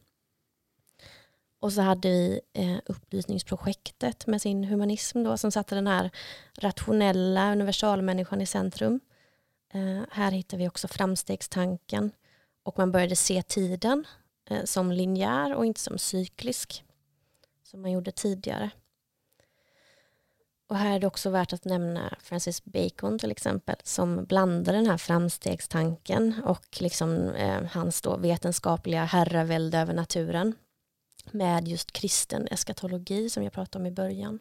[1.59, 6.09] Och så hade vi eh, upplysningsprojektet med sin humanism då, som satte den här
[6.57, 8.99] rationella universalmänniskan i centrum.
[9.73, 12.11] Eh, här hittar vi också framstegstanken
[12.63, 14.07] och man började se tiden
[14.49, 16.83] eh, som linjär och inte som cyklisk
[17.63, 18.69] som man gjorde tidigare.
[20.67, 24.85] och här är det också värt att nämna Francis Bacon till exempel som blandar den
[24.87, 30.55] här framstegstanken och liksom, eh, hans då vetenskapliga herravälde över naturen
[31.31, 34.39] med just kristen eskatologi som jag pratade om i början.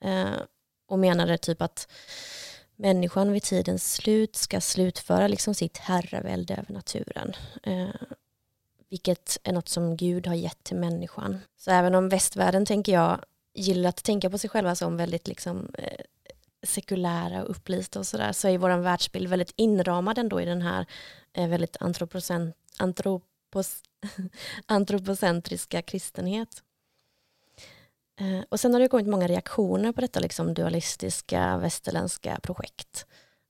[0.00, 0.42] Eh,
[0.86, 1.92] och menade typ att
[2.82, 7.32] människan vid tidens slut ska slutföra liksom sitt herravälde över naturen.
[7.62, 7.88] Eh,
[8.88, 11.40] vilket är något som Gud har gett till människan.
[11.56, 13.24] Så även om västvärlden, tänker jag,
[13.54, 16.00] gillar att tänka på sig själva som väldigt liksom, eh,
[16.62, 20.86] sekulära och upplysta och sådär, så är vår världsbild väldigt inramad ändå i den här
[21.32, 21.76] eh, väldigt
[22.78, 23.82] antropos,
[24.66, 26.62] antropocentriska kristenhet.
[28.22, 33.06] Eh, och sen har det kommit många reaktioner på detta liksom dualistiska västerländska projekt.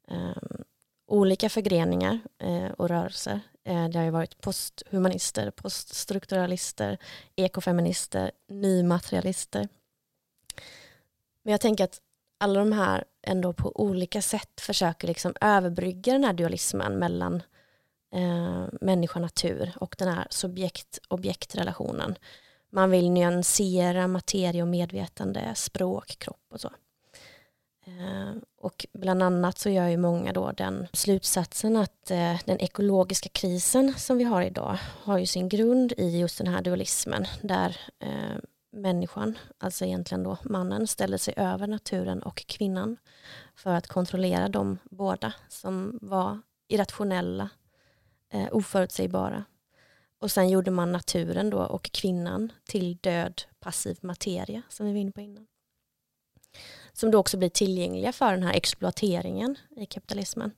[0.08, 0.64] Um,
[1.06, 3.40] olika förgreningar uh, och rörelser.
[3.68, 6.98] Uh, det har ju varit posthumanister, poststrukturalister,
[7.36, 9.68] ekofeminister, nymaterialister.
[11.42, 12.00] Men jag tänker att
[12.40, 17.42] alla de här ändå på olika sätt försöker liksom överbrygga den här dualismen mellan
[18.14, 22.14] uh, människa och natur och den här subjekt-objektrelationen
[22.72, 26.70] man vill nyansera materia och medvetande, språk, kropp och så.
[27.86, 33.28] Eh, och bland annat så gör ju många då den slutsatsen att eh, den ekologiska
[33.28, 37.76] krisen som vi har idag har ju sin grund i just den här dualismen där
[37.98, 38.36] eh,
[38.72, 42.96] människan, alltså egentligen då mannen, ställer sig över naturen och kvinnan
[43.54, 47.48] för att kontrollera de båda som var irrationella,
[48.50, 49.44] oförutsägbara
[50.22, 54.98] och sen gjorde man naturen då och kvinnan till död passiv materia som vi var
[54.98, 55.46] inne på innan.
[56.92, 60.50] Som då också blir tillgängliga för den här exploateringen i kapitalismen.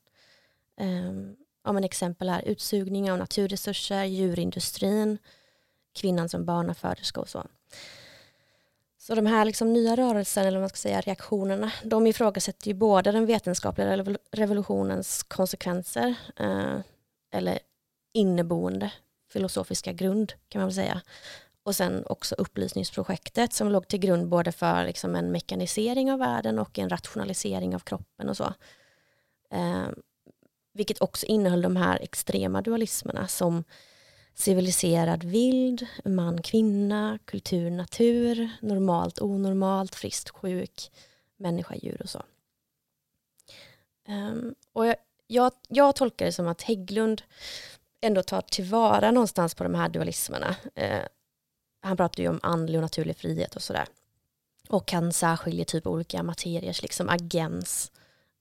[0.81, 5.19] Um, om en exempel är utsugning av naturresurser, djurindustrin,
[5.93, 7.47] kvinnan som barnaföderska och så.
[8.99, 12.75] Så de här liksom nya rörelserna, eller vad man ska säga reaktionerna, de ifrågasätter ju
[12.75, 16.79] både den vetenskapliga revolutionens konsekvenser, eh,
[17.31, 17.59] eller
[18.13, 18.93] inneboende
[19.35, 21.01] filosofiska grund kan man väl säga.
[21.63, 26.59] Och sen också upplysningsprojektet som låg till grund både för liksom en mekanisering av världen
[26.59, 28.55] och en rationalisering av kroppen och så.
[29.51, 29.89] Eh,
[30.73, 33.65] vilket också innehöll de här extrema dualismerna som
[34.35, 40.91] civiliserad vild, man kvinna, kultur natur, normalt onormalt, friskt sjuk,
[41.37, 42.23] människa djur och så.
[44.09, 47.23] Um, och jag, jag, jag, tolkar det som att Hägglund
[48.05, 50.57] ändå tar tillvara någonstans på de här dualismerna.
[50.75, 51.03] Eh,
[51.83, 53.87] han pratar ju om andlig och naturlig frihet och sådär.
[54.69, 57.93] Och han särskiljer typ olika materiers liksom agens.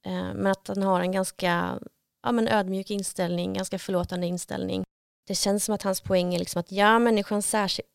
[0.06, 1.78] Eh, men att han har en ganska
[2.22, 4.84] ja, men ödmjuk inställning, ganska förlåtande inställning.
[5.26, 7.42] Det känns som att hans poäng är liksom att ja, människan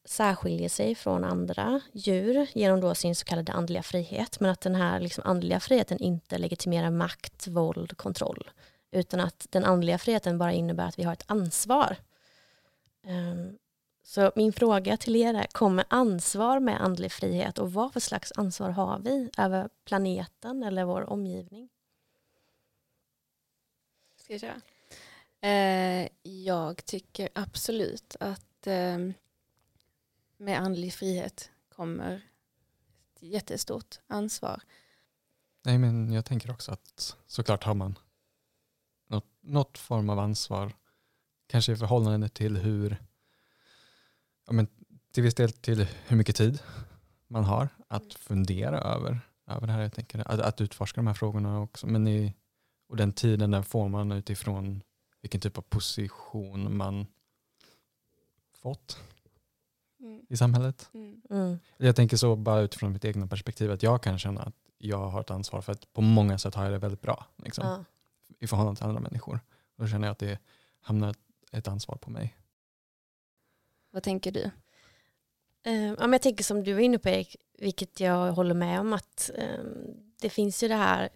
[0.08, 4.40] särskiljer sig från andra djur genom då sin så kallade andliga frihet.
[4.40, 8.50] Men att den här liksom andliga friheten inte legitimerar makt, våld, kontroll
[8.92, 11.98] utan att den andliga friheten bara innebär att vi har ett ansvar.
[13.04, 13.58] Ehm,
[14.04, 18.32] så min fråga till er är, kommer ansvar med andlig frihet och vad för slags
[18.36, 21.70] ansvar har vi över planeten eller vår omgivning?
[24.16, 24.62] Ska jag köra?
[25.42, 29.14] Eh, jag tycker absolut att ehm,
[30.38, 32.22] med andlig frihet kommer
[33.16, 34.62] ett jättestort ansvar.
[35.64, 38.00] Nej, men jag tänker också att såklart har man
[39.10, 40.74] något, något form av ansvar.
[41.48, 42.98] Kanske i förhållande till hur,
[44.48, 44.68] ja men
[45.12, 46.60] till viss del till hur mycket tid
[47.28, 49.82] man har att fundera över, över det här.
[49.82, 51.88] Jag tänker, att, att utforska de här frågorna också.
[51.88, 52.34] Men i,
[52.90, 54.84] och den tiden den får man utifrån
[55.22, 57.08] vilken typ av position man
[58.54, 58.98] fått
[60.00, 60.26] mm.
[60.30, 60.90] i samhället.
[60.94, 61.22] Mm.
[61.30, 61.60] Mm.
[61.78, 65.22] Jag tänker så bara utifrån mitt egna perspektiv att jag kan känna att jag har
[65.22, 67.26] ett ansvar för att på många sätt har jag det väldigt bra.
[67.38, 67.68] Liksom.
[67.68, 67.84] Ja
[68.40, 69.40] i förhållande till andra människor.
[69.76, 70.40] Och då känner jag att det
[70.82, 71.16] hamnar
[71.52, 72.38] ett ansvar på mig.
[73.92, 74.52] Vad tänker du?
[75.64, 78.94] Ja, men jag tänker som du var inne på Erik, vilket jag håller med om
[78.94, 81.10] att um, det finns ju det här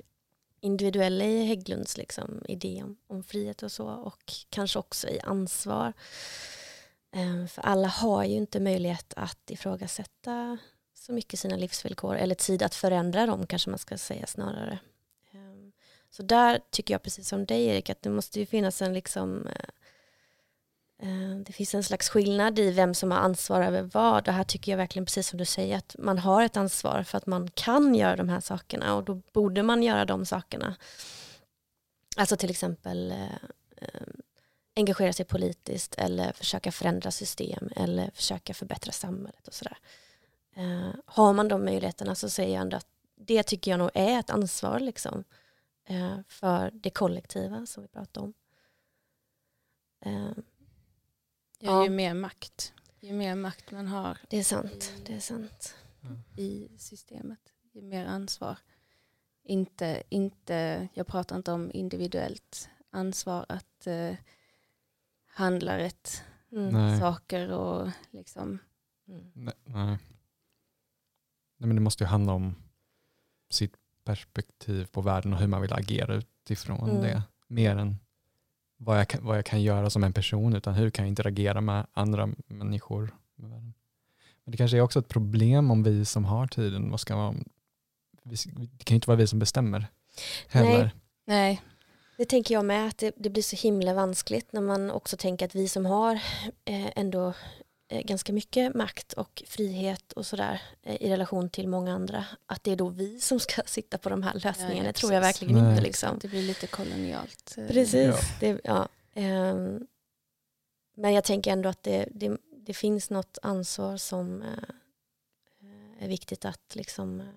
[0.60, 5.94] individuella i Hägglunds liksom, idé om, om frihet och så och kanske också i ansvar.
[7.16, 10.58] Um, för alla har ju inte möjlighet att ifrågasätta
[10.94, 14.80] så mycket sina livsvillkor eller tid att förändra dem kanske man ska säga snarare.
[16.16, 19.48] Så där tycker jag precis som dig Erik att det måste ju finnas en liksom
[19.48, 24.24] eh, eh det finns en slags skillnad i vem som har ansvar över vad.
[24.24, 27.18] Det här tycker jag verkligen precis som du säger att man har ett ansvar för
[27.18, 30.76] att man kan göra de här sakerna och då borde man göra de sakerna.
[32.18, 33.24] Alltså till exempel eh,
[33.78, 34.02] eh
[34.76, 39.78] engagera sig politiskt eller försöka förändra system eller försöka förbättra samhället och sådär.
[40.56, 44.20] Eh, har man de möjligheterna så säger jag ändå att det tycker jag nog är
[44.20, 45.24] ett ansvar liksom, eh,
[46.28, 48.34] för det kollektiva som vi pratar om.
[50.00, 50.32] Eh,
[51.60, 51.84] Ja, Ja.
[51.84, 55.76] Ju mer makt, ju mer makt man har det är sant, det är sant.
[56.38, 58.58] i systemet, ju mer ansvar.
[59.44, 64.16] Inte, inte, jag pratar inte om individuellt ansvar att eh,
[65.26, 67.00] handla rätt Mm.
[67.00, 68.60] Saker och liksom,
[69.08, 69.32] Mm.
[69.36, 69.86] Nej, nej.
[71.58, 72.56] nej men det måste ju handla om
[73.50, 77.02] sitt perspektiv på världen och hur man vill agera utifrån Mm.
[77.02, 77.24] det.
[77.48, 77.98] Mer än
[78.78, 81.62] vad jag, kan, vad jag kan göra som en person utan hur kan jag interagera
[81.62, 83.16] med andra människor.
[83.36, 83.74] Med världen.
[84.44, 87.50] Men det kanske är också ett problem om vi som har tiden, vad ska man,
[88.24, 89.88] det kan ju inte vara vi som bestämmer
[90.48, 90.80] heller.
[90.80, 90.92] Nej.
[91.26, 91.62] nej,
[92.18, 95.46] Det tänker jag med, att det, det blir så himla vanskligt när man också tänker
[95.46, 96.16] att vi som har
[96.66, 97.34] eh, ändå
[98.02, 102.72] ganska mycket makt och frihet och sådär eh, i relation till många andra, att det
[102.72, 104.76] är då vi som ska sitta på de här lösningarna.
[104.76, 105.72] Ja, ja, det tror jag verkligen Nej.
[105.72, 105.84] inte.
[105.84, 106.20] Liksom.
[106.22, 107.56] det blir lite kolonialt.
[107.58, 108.08] eh, Precis.
[108.08, 108.16] Ja.
[108.40, 108.88] Det, ja.
[109.14, 109.88] ehm,
[110.96, 116.46] men jag tänker ändå att det, det, det finns något ansvar som eh, är viktigt
[116.46, 117.28] att liksom eh,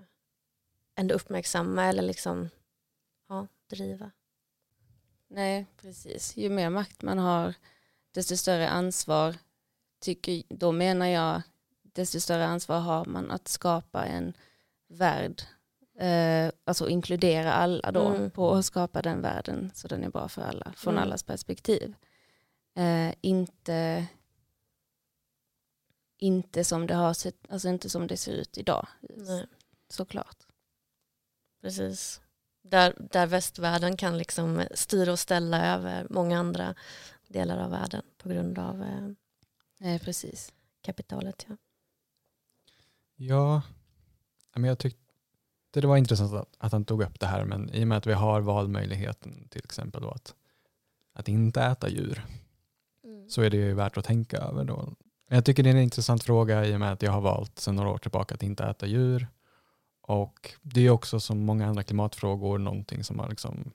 [0.95, 2.51] ändå uppmärksamma eller liksom
[3.29, 4.11] ja, driva.
[5.29, 6.37] Nej, precis.
[6.37, 7.55] Ju mer makt man har,
[8.13, 9.35] desto större ansvar,
[10.07, 11.43] tycker, då menar jag,
[11.83, 14.33] desto större ansvar har man att skapa en
[14.89, 15.43] värld,
[15.99, 18.31] eh, alltså inkludera alla då, Mm.
[18.31, 21.03] på att skapa den världen så den är bra för alla, från Mm.
[21.03, 21.95] allas perspektiv.
[22.77, 24.07] Eh, inte,
[26.19, 29.47] inte som det har sett, alltså inte som det ser ut idag, Nej.
[29.89, 30.37] såklart.
[31.63, 32.21] Precis.
[32.63, 36.75] Där, där västvärlden kan liksom styra och ställa över många andra
[37.29, 39.09] delar av världen på grund av eh,
[39.79, 40.53] Nej, precis.
[40.83, 41.47] kapitalet.
[41.49, 41.57] Ja.
[43.17, 43.63] Ja,
[44.59, 45.01] men jag tyckte
[45.71, 48.07] det var intressant att, att han tog upp det här, men i och med att
[48.07, 50.35] vi har valmöjligheten till exempel då att,
[51.13, 52.27] att inte äta djur
[53.29, 54.93] så är det ju värt att tänka över då.
[55.29, 57.77] Jag tycker det är en intressant fråga i och med att jag har valt sedan
[57.77, 59.29] några år tillbaka att inte äta djur.
[60.01, 63.73] Och det är också som många andra klimatfrågor någonting som har liksom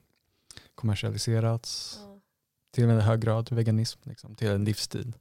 [0.74, 2.20] kommersialiserats Ja.
[2.70, 5.12] till en hög grad, veganism, liksom, till en livsstil.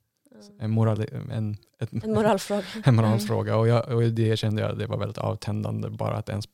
[0.59, 2.63] En, moral, en, ett, En moralfråga.
[2.85, 6.45] en moralfråga och, jag, och det kände jag det var väldigt avtändande bara att ens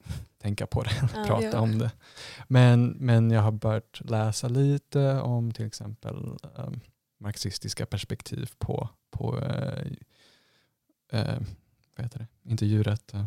[0.42, 1.24] tänka på det, Ja.
[1.28, 1.60] prata Ja.
[1.60, 1.92] om det.
[2.48, 6.16] Men, men jag har börjat läsa lite om till exempel
[6.56, 6.80] um,
[7.20, 9.88] marxistiska perspektiv på, på eh,
[11.12, 11.40] eh,
[11.96, 12.52] vad heter det?
[12.52, 13.26] inte djuret, eh,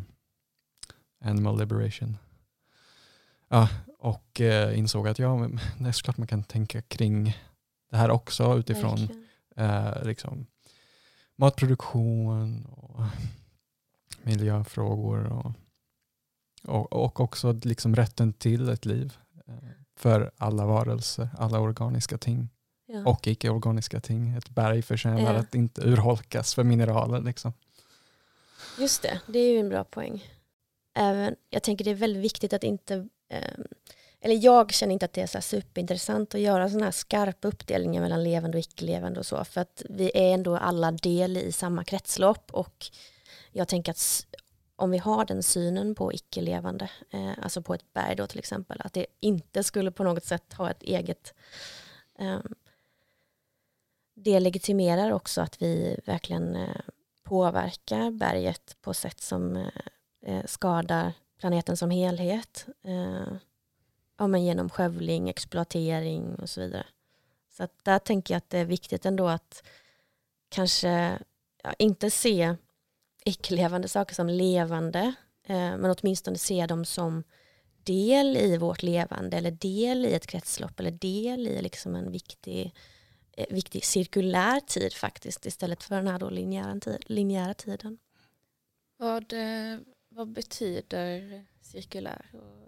[1.24, 2.16] animal liberation.
[3.48, 4.40] Ja, och
[4.74, 7.36] insåg att ja, men det är såklart man kan tänka kring
[7.90, 9.26] det här också utifrån Verkligen.
[9.57, 10.46] Eh, liksom
[11.36, 13.01] matproduktion och
[14.22, 15.53] miljöfrågor och,
[16.64, 19.55] och, och också liksom rätten till ett liv eh,
[19.96, 22.48] för alla varelser, alla organiska ting
[22.92, 23.03] Ja.
[23.07, 24.30] och icke-organiska ting.
[24.36, 25.40] Ett berg förtjänar Ja.
[25.40, 27.20] att inte urholkas för mineraler.
[27.20, 27.53] Liksom.
[28.78, 30.24] Just det, det är ju en bra poäng.
[30.94, 33.64] Även, jag tänker det är väldigt viktigt att inte, ehm,
[34.21, 37.49] eller jag känner inte att det är så här superintressant att göra sådana här skarpa
[37.49, 41.53] uppdelningar mellan levande och icke-levande och så, för att vi är ändå alla del i
[41.53, 42.87] samma kretslopp och
[43.53, 44.27] jag tänker att
[44.77, 48.81] om vi har den synen på icke-levande, eh, alltså på ett berg då till exempel,
[48.85, 51.35] att det inte skulle på något sätt ha ett eget
[52.18, 52.41] eh,
[54.14, 56.81] det legitimerar också att vi verkligen eh,
[57.23, 59.66] påverkar berget på sätt som eh,
[60.23, 62.66] eh skadar planeten som helhet.
[62.85, 63.35] Eh,
[64.21, 66.87] Ja, men genom skövling, exploatering och så vidare.
[67.51, 69.62] Så att där tänker jag att det är viktigt ändå att
[70.49, 71.18] kanske
[71.62, 72.55] ja, inte se
[73.25, 75.14] icke-levande saker som levande,
[75.47, 77.25] eh, men åtminstone se dem som
[77.83, 82.75] del i vårt levande eller del i ett kretslopp eller del i liksom en viktig,
[83.33, 87.99] eh, viktig cirkulär tid faktiskt istället för den här då linjära, linjära tiden.
[88.97, 92.59] Vad, eh, vad betyder cirkulär och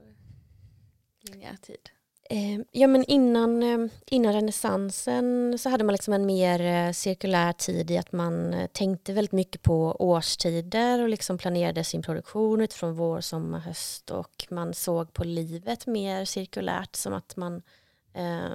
[1.23, 1.91] linjär tid?
[2.31, 7.53] Eh, ja men innan, ehm, innan renässansen så hade man liksom en mer eh, cirkulär
[7.53, 12.61] tid i att man eh, tänkte väldigt mycket på årstider och liksom planerade sin produktion
[12.61, 17.62] utifrån vår, sommar, höst och man såg på livet mer cirkulärt som att man
[18.14, 18.53] eh,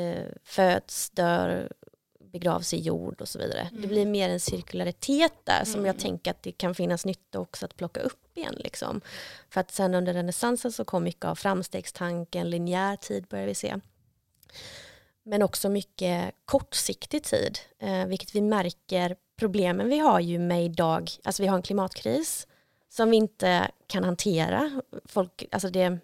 [0.00, 1.72] eh, föds, dör,
[2.32, 3.68] begravs i jord och så vidare.
[3.72, 3.88] Det Mm.
[3.90, 6.00] blir mer en cirkularitet där som jag Mm.
[6.02, 8.54] tänker att det kan finnas nytta också att plocka upp igen.
[8.58, 9.00] Liksom.
[9.50, 13.76] För att sen under renässansen så kom mycket av framstegstanken, linjär tid börjar vi se.
[15.22, 21.10] Men också mycket kortsiktig tid, eh, vilket vi märker problemen vi har ju med idag.
[21.24, 22.46] Alltså vi har en klimatkris
[22.88, 24.82] som vi inte kan hantera.
[25.04, 25.98] Folk, alltså det,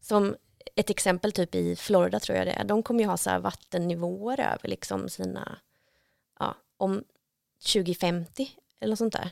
[0.00, 0.36] som
[0.74, 4.40] ett exempel typ i Florida tror jag det är, de kommer ju ha så vattennivåer
[4.40, 5.58] över liksom sina,
[6.38, 7.04] ja, om
[7.74, 8.50] 2050
[8.80, 9.30] eller något sånt där.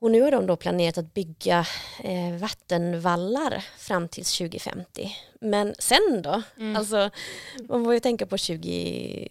[0.00, 1.66] Och nu har de då planerat att bygga
[2.04, 5.16] eh, vattenvallar fram till 2050.
[5.40, 6.42] Men sen då?
[6.56, 6.76] Mm.
[6.76, 7.10] Alltså,
[7.68, 9.28] man får ju tänka på 20,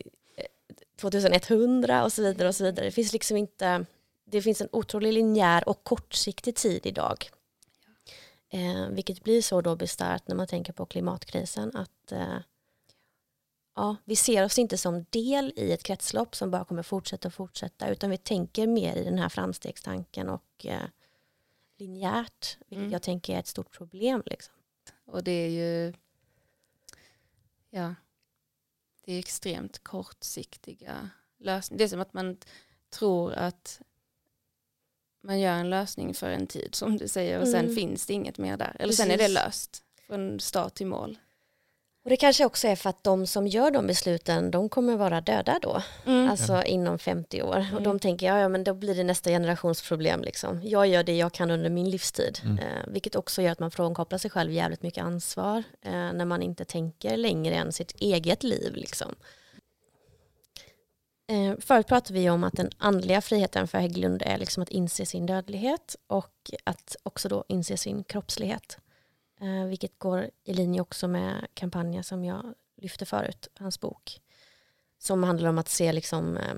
[1.02, 2.86] 2100 eh, och så vidare och så vidare.
[2.86, 3.86] Det finns liksom inte,
[4.26, 7.30] det finns en otrolig linjär och kortsiktig tid idag.
[8.50, 12.40] Eh, vilket blir så då bisarrt när man tänker på klimatkrisen att eh,
[13.76, 17.34] ja, vi ser oss inte som del i ett kretslopp som bara kommer fortsätta och
[17.34, 20.88] fortsätta utan vi tänker mer i den här framstegstanken och eh,
[21.78, 22.92] linjärt, vilket mm.
[22.92, 24.24] jag tänker är ett stort problem.
[24.26, 24.54] Liksom.
[25.06, 25.94] Och det är ju
[27.70, 27.96] ja,
[29.06, 31.78] det är extremt kortsiktiga lösningar.
[31.78, 32.38] Det är som att man
[32.90, 33.82] tror att
[35.22, 37.76] man gör en lösning för en tid som du säger och sen mm.
[37.76, 38.76] finns det inget mer där.
[38.76, 38.98] Eller Precis.
[38.98, 41.18] sen är det löst från start till mål.
[42.04, 45.22] Och det kanske också är för att de som gör de besluten, de kommer vara
[45.22, 45.82] döda då.
[46.06, 46.30] Mm.
[46.30, 46.68] Alltså mm.
[46.68, 47.58] inom 50 år.
[47.58, 47.76] Mm.
[47.76, 50.22] Och de tänker, ja, ja men då blir det nästa generations problem.
[50.22, 50.62] Liksom.
[50.64, 52.40] Jag gör det jag kan under min livstid.
[52.44, 52.58] Mm.
[52.58, 55.64] Eh, vilket också gör att man frånkopplar sig själv jävligt mycket ansvar.
[55.82, 58.76] Eh, när man inte tänker längre än sitt eget liv.
[58.76, 59.16] Liksom.
[61.30, 65.06] Eh, förut pratade vi om att den andliga friheten för Hägglund är liksom att inse
[65.06, 68.78] sin dödlighet och att också då inse sin kroppslighet.
[69.42, 74.22] Eh, vilket går i linje också med kampanjen som jag lyfte förut, hans bok.
[74.98, 76.56] Som handlar om att se liksom, eh,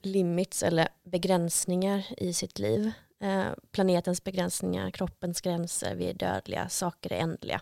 [0.00, 2.92] limits eller begränsningar i sitt liv.
[3.20, 7.60] Eh, planetens begränsningar, kroppens gränser, vi är dödliga, saker är ändliga.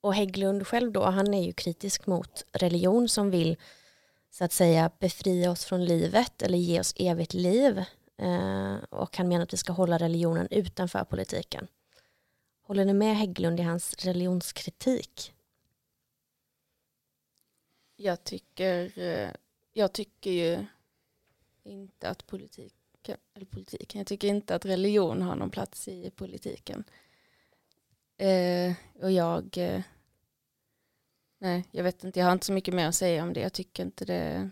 [0.00, 3.56] Och Hägglund själv då, han är ju kritisk mot religion som vill
[4.30, 7.84] så att säga befria oss från livet eller ge oss evigt liv.
[8.16, 11.66] Eh, och han menar att vi ska hålla religionen utanför politiken.
[12.62, 15.34] Håller ni med Hägglund i hans religionskritik?
[17.96, 19.30] Jag tycker, eh,
[19.72, 20.66] jag tycker ju
[21.64, 22.74] inte att politik,
[23.34, 26.84] eller politiken, jag tycker inte att religion har någon plats i politiken.
[28.16, 29.82] Eh, och jag, eh,
[31.38, 33.40] nej, jag vet inte, jag har inte så mycket mer att säga om det.
[33.40, 34.50] Jag tycker inte det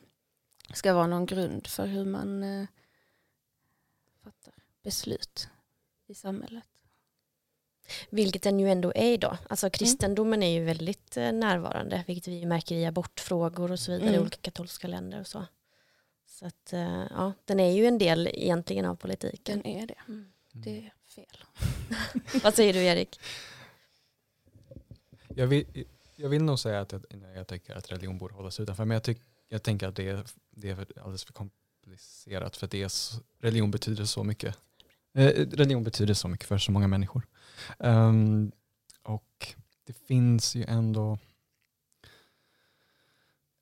[0.74, 2.66] ska vara någon grund för hur man eh,
[4.24, 5.48] fattar beslut
[6.06, 6.64] i samhället.
[8.10, 9.38] Vilket den ju ändå är idag.
[9.48, 14.08] Alltså kristendomen är ju väldigt eh, närvarande, vilket vi märker i abortfrågor och så vidare
[14.08, 14.20] mm.
[14.20, 15.46] i olika katolska länder och så.
[16.26, 19.60] Så att eh, ja, den är ju en del egentligen av politiken.
[19.62, 19.98] Den är det.
[20.08, 20.32] Mm.
[20.52, 21.44] Det är fel.
[22.42, 23.20] Vad säger du Erik?
[25.28, 27.02] Jag vill, jag vill nog säga att jag,
[27.36, 30.24] jag tycker att religion borde hållas utanför, men jag, tyck, jag tänker att det är,
[30.50, 32.90] det är alldeles för komplicerat för det är,
[33.40, 34.58] religion betyder så mycket.
[35.14, 37.26] Eh, religion betyder så mycket för så många människor.
[37.78, 38.52] Um,
[39.02, 39.54] och
[39.84, 41.18] det finns ju ändå,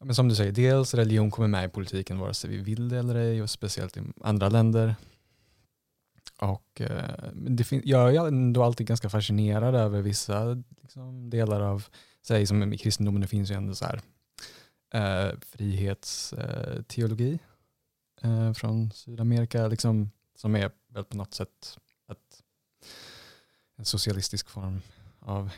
[0.04, 2.98] men som du säger, dels religion kommer med i politiken vare sig vi vill det
[2.98, 4.94] eller ej och speciellt i andra länder.
[6.36, 11.86] Och eh, det jag är ändå alltid ganska fascinerad över vissa liksom, delar av,
[12.26, 14.00] säg som i kristendomen, det finns ju ändå så här
[14.94, 17.38] eh, frihetsteologi
[18.22, 22.42] eh, från Sydamerika, liksom, som är väl på något sätt att
[23.76, 24.80] en socialistisk form
[25.18, 25.50] av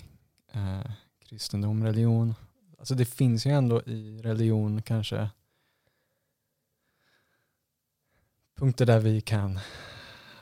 [0.52, 2.34] eh, kristendom, religion.
[2.78, 5.30] Alltså det finns ju ändå i religion kanske
[8.56, 9.58] punkter där vi kan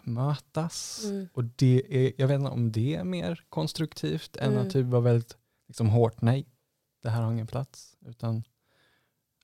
[0.03, 1.05] mötas.
[1.05, 1.29] Mm.
[1.33, 4.53] Och det är, jag vet inte om det är mer konstruktivt mm.
[4.53, 5.37] än att typ vara väldigt
[5.67, 6.47] liksom, hårt nej,
[7.03, 7.97] det här har ingen plats.
[8.01, 8.45] Utan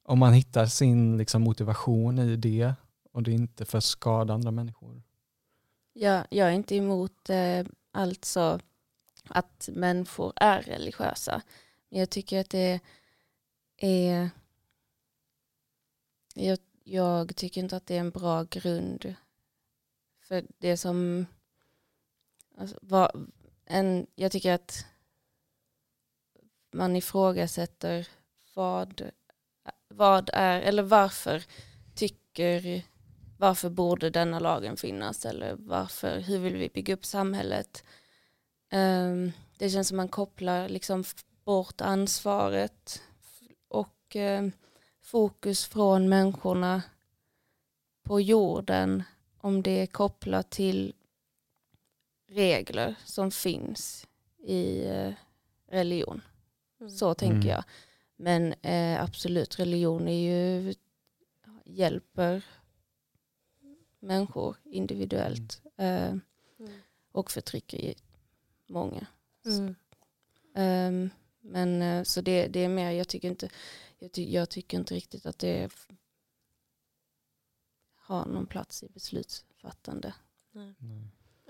[0.03, 2.75] om man hittar sin liksom, motivation i det
[3.13, 5.03] och det är inte för att skada andra människor.
[5.93, 8.61] Ja, jag är inte emot eh, alltså
[9.29, 11.43] att människor är religiösa.
[11.89, 12.81] Men jag tycker att det
[13.77, 14.31] är
[16.35, 19.15] jag, jag tycker inte att det är en bra grund
[20.21, 21.27] för det som
[22.59, 23.27] alltså, var,
[23.65, 24.87] en, jag tycker att
[26.73, 28.09] man ifrågasätter
[28.55, 29.11] vad,
[29.89, 31.43] vad är, eller varför
[31.95, 32.83] tycker
[33.39, 37.85] varför borde denna lagen finnas eller varför, hur vill vi bygga upp samhället?
[38.73, 41.05] Um, det känns som man kopplar liksom
[41.45, 43.03] bort ansvaret
[43.69, 44.53] och um,
[45.03, 46.83] fokus från människorna
[48.03, 49.03] på jorden
[49.39, 50.95] om det är kopplat till
[52.29, 54.07] regler som finns
[54.39, 55.13] i eh,
[55.69, 56.23] religion.
[56.81, 56.91] Mm.
[56.91, 57.49] Så tänker mm.
[57.49, 57.65] jag.
[58.17, 60.75] Men uh, absolut, religion är ju
[61.65, 62.45] hjälper
[64.01, 66.15] människor individuellt eh,
[66.61, 66.73] Mm.
[67.13, 67.95] och förtrycker ju
[68.67, 69.07] många.
[69.45, 69.75] Mm.
[70.55, 71.11] Ehm,
[71.41, 73.49] men eh, så det, det är mer, jag tycker inte,
[73.99, 75.73] jag, ty, jag tycker inte riktigt att det
[77.95, 80.15] har någon plats i beslutsfattande.
[80.53, 80.75] Nej.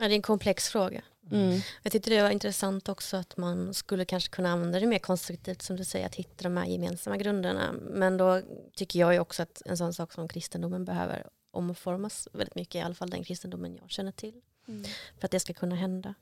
[0.01, 1.03] Ja, det är en komplex fråga.
[1.31, 1.61] Mm.
[1.83, 5.63] Jag tyckte det var intressant också att man skulle kanske kunna använda det mer konstruktivt
[5.63, 7.73] som du säger, att hitta de här gemensamma grunderna.
[7.73, 8.43] Men då
[8.75, 12.81] tycker jag ju också att en sån sak som kristendomen behöver omformas väldigt mycket, i
[12.81, 14.41] alla fall den kristendomen jag känner till,
[15.19, 16.15] för att det ska kunna hända.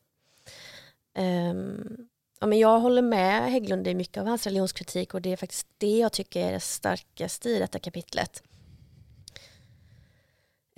[1.14, 2.08] Ehm,
[2.40, 5.66] ja, men jag håller med Hägglund i mycket av hans religionskritik och det är faktiskt
[5.78, 8.42] det jag tycker är det starkaste i detta kapitlet.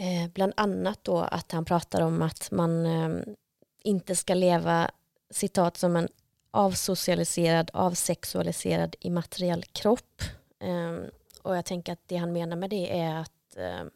[0.00, 3.22] Eh, bland annat då att han pratar om att man eh,
[3.82, 4.90] inte ska leva,
[5.30, 6.08] citat, som en
[6.50, 10.22] avsocialiserad, avsexualiserad immateriell kropp.
[10.60, 11.10] Eh,
[11.42, 13.90] och jag tänker att det han menar med det är att ehm,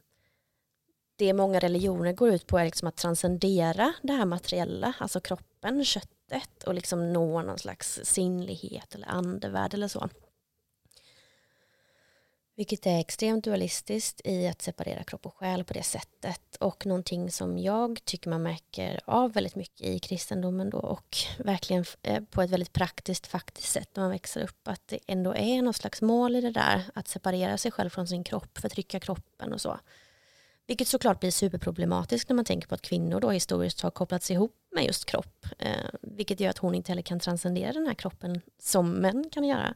[1.17, 5.85] det många religioner går ut på är liksom att transcendera det här materiella, alltså kroppen,
[5.85, 10.09] köttet och liksom nå någon slags sinnlighet eller andevärld eller så.
[12.57, 17.31] Vilket är extremt dualistiskt i att separera kropp och själ på det sättet och någonting
[17.31, 22.43] som jag tycker man märker av väldigt mycket i kristendomen då och verkligen eh, på
[22.43, 26.03] ett väldigt praktiskt faktiskt sätt när man växer upp att det ändå är något slags
[26.03, 29.79] mål i det där att separera sig själv från sin kropp, förtrycka kroppen och så.
[30.67, 34.57] Vilket såklart blir superproblematiskt när man tänker på att kvinnor då historiskt har kopplats ihop
[34.75, 35.47] med just kropp.
[35.59, 35.71] Eh,
[36.03, 39.75] vilket gör att hon inte heller kan transcendera den här kroppen som män kan göra.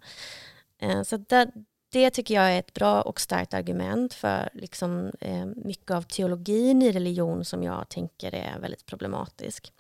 [0.79, 1.53] Eh, så där,
[1.91, 6.83] det tycker jag är ett bra och starkt argument för liksom, eh, mycket av teologin
[6.83, 9.73] i religion som jag tänker är väldigt problematisk.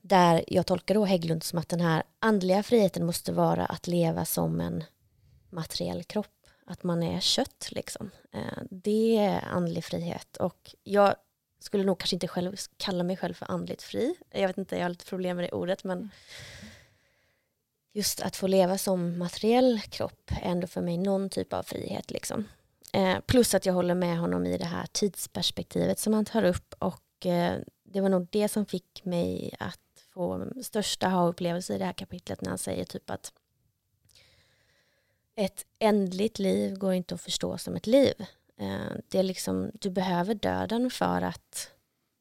[0.00, 4.24] Där jag tolkar då Hägglund som att den här andliga friheten måste vara att leva
[4.24, 4.84] som en
[5.50, 6.30] materiell kropp.
[6.66, 8.10] Att man är kött liksom.
[8.32, 11.14] Eh, det är andlig frihet och jag
[11.58, 14.14] skulle nog kanske inte själv kalla mig själv för andligt fri.
[14.30, 16.10] Jag vet inte, jag har lite problem med det ordet men mm
[17.94, 22.10] just att få leva som materiell kropp är ändå för mig någon typ av frihet.
[22.10, 22.48] Liksom.
[22.92, 26.74] Eh, plus att jag håller med honom i det här tidsperspektivet som han tar upp
[26.78, 29.80] och eh, det var nog det som fick mig att
[30.14, 33.32] få största ha-upplevelse i det här kapitlet när han säger typ att
[35.36, 38.14] ett ändligt liv går inte att förstå som ett liv.
[38.56, 41.70] Eh, det är liksom, du behöver döden för att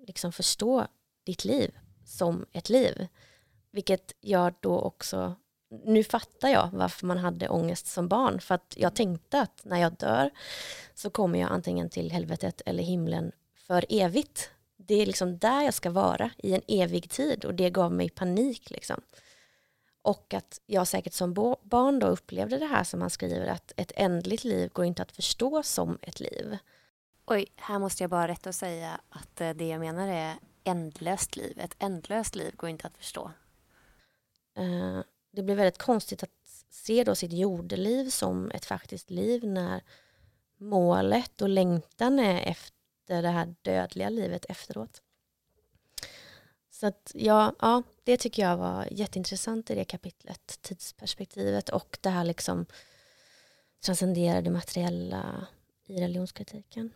[0.08, 0.88] liksom förstå
[1.24, 3.08] ditt liv som ett liv.
[3.72, 5.36] Vilket jag då också
[5.86, 8.40] nu fattar jag varför man hade ångest som barn.
[8.40, 10.30] För att jag tänkte att när jag dör
[10.96, 13.32] så kommer jag antingen till helvetet eller himlen
[13.68, 14.50] för evigt.
[14.78, 18.10] Det är liksom där jag ska vara i en evig tid och det gav mig
[18.10, 18.70] panik.
[18.70, 19.02] Liksom.
[20.02, 23.92] Och att jag säkert som barn då upplevde det här som han skriver att ett
[23.96, 26.58] ändligt liv går inte att förstå som ett liv.
[27.26, 31.36] Oj, här måste jag bara rätta och säga att eh, det jag menar är ändlöst
[31.36, 31.60] liv.
[31.60, 33.32] Ett ändlöst liv går inte att förstå.
[34.56, 35.00] Eh,
[35.34, 36.30] det blir väldigt konstigt att
[36.70, 39.82] se då sitt jordeliv som ett faktiskt liv när
[40.58, 45.02] målet och längtan är efter det här dödliga livet efteråt.
[46.72, 52.10] Så att ja, ja, det tycker jag var jätteintressant i det kapitlet, tidsperspektivet och det
[52.10, 52.66] här liksom
[53.86, 55.48] transcenderade materiella
[55.88, 56.94] i religionskritiken.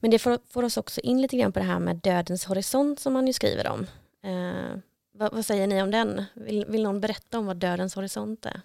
[0.00, 3.00] Men det får, får oss också in lite grann på det här med dödens horisont
[3.00, 3.86] som man ju skriver om.
[4.22, 4.78] Eh,
[5.16, 6.24] vad, vad, säger ni om den?
[6.34, 8.60] Vill, vill någon berätta om vad dödens horisont är?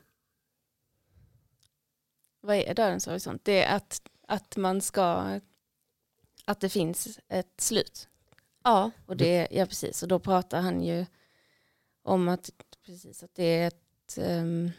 [2.41, 3.45] Vad är dödens horisont?
[3.45, 5.39] Det är att, att man ska,
[6.45, 8.07] att det finns ett slut.
[8.63, 8.91] Ja.
[9.05, 11.05] Och det, ja precis, och då pratar han ju
[12.01, 12.49] om att,
[12.85, 14.71] precis, att det är ett, um,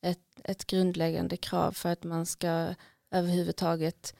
[0.00, 2.74] ett, ett grundläggande krav för att man ska
[3.10, 4.14] överhuvudtaget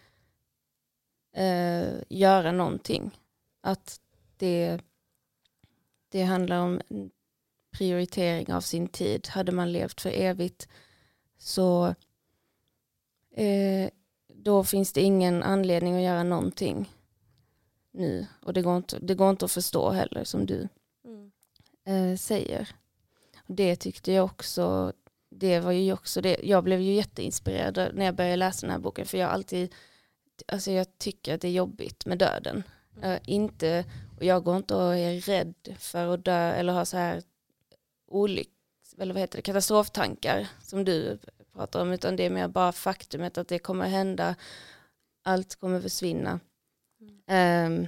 [1.39, 3.18] uh, göra någonting.
[3.61, 4.01] Att
[4.37, 4.80] det,
[6.15, 6.81] det handlar om
[7.71, 9.29] prioritering av sin tid.
[9.29, 10.69] Hade man levt för evigt
[11.39, 11.95] så
[13.37, 13.91] eh,
[14.35, 16.91] då finns det ingen anledning att göra någonting
[17.91, 18.27] nu.
[18.43, 20.69] Och det går inte, det går inte att förstå heller som du
[21.05, 21.31] Mm.
[21.85, 22.69] eh, säger.
[23.47, 24.93] Det tyckte jag också,
[25.31, 28.79] det var ju också det, jag blev ju jätteinspirerad när jag började läsa den här
[28.79, 29.75] boken för jag alltid,
[30.47, 32.62] alltså jag tycker att det är jobbigt med döden.
[33.05, 33.85] Uh, inte,
[34.25, 37.22] och jag går inte och är rädd för att dö eller ha så här
[38.07, 38.53] olyck,
[38.99, 41.18] eller vad heter det, katastroftankar som du
[41.53, 44.35] pratar om, utan det är mer bara faktumet att det kommer hända,
[45.22, 46.41] allt kommer försvinna.
[47.29, 47.83] Mm.
[47.83, 47.87] Um,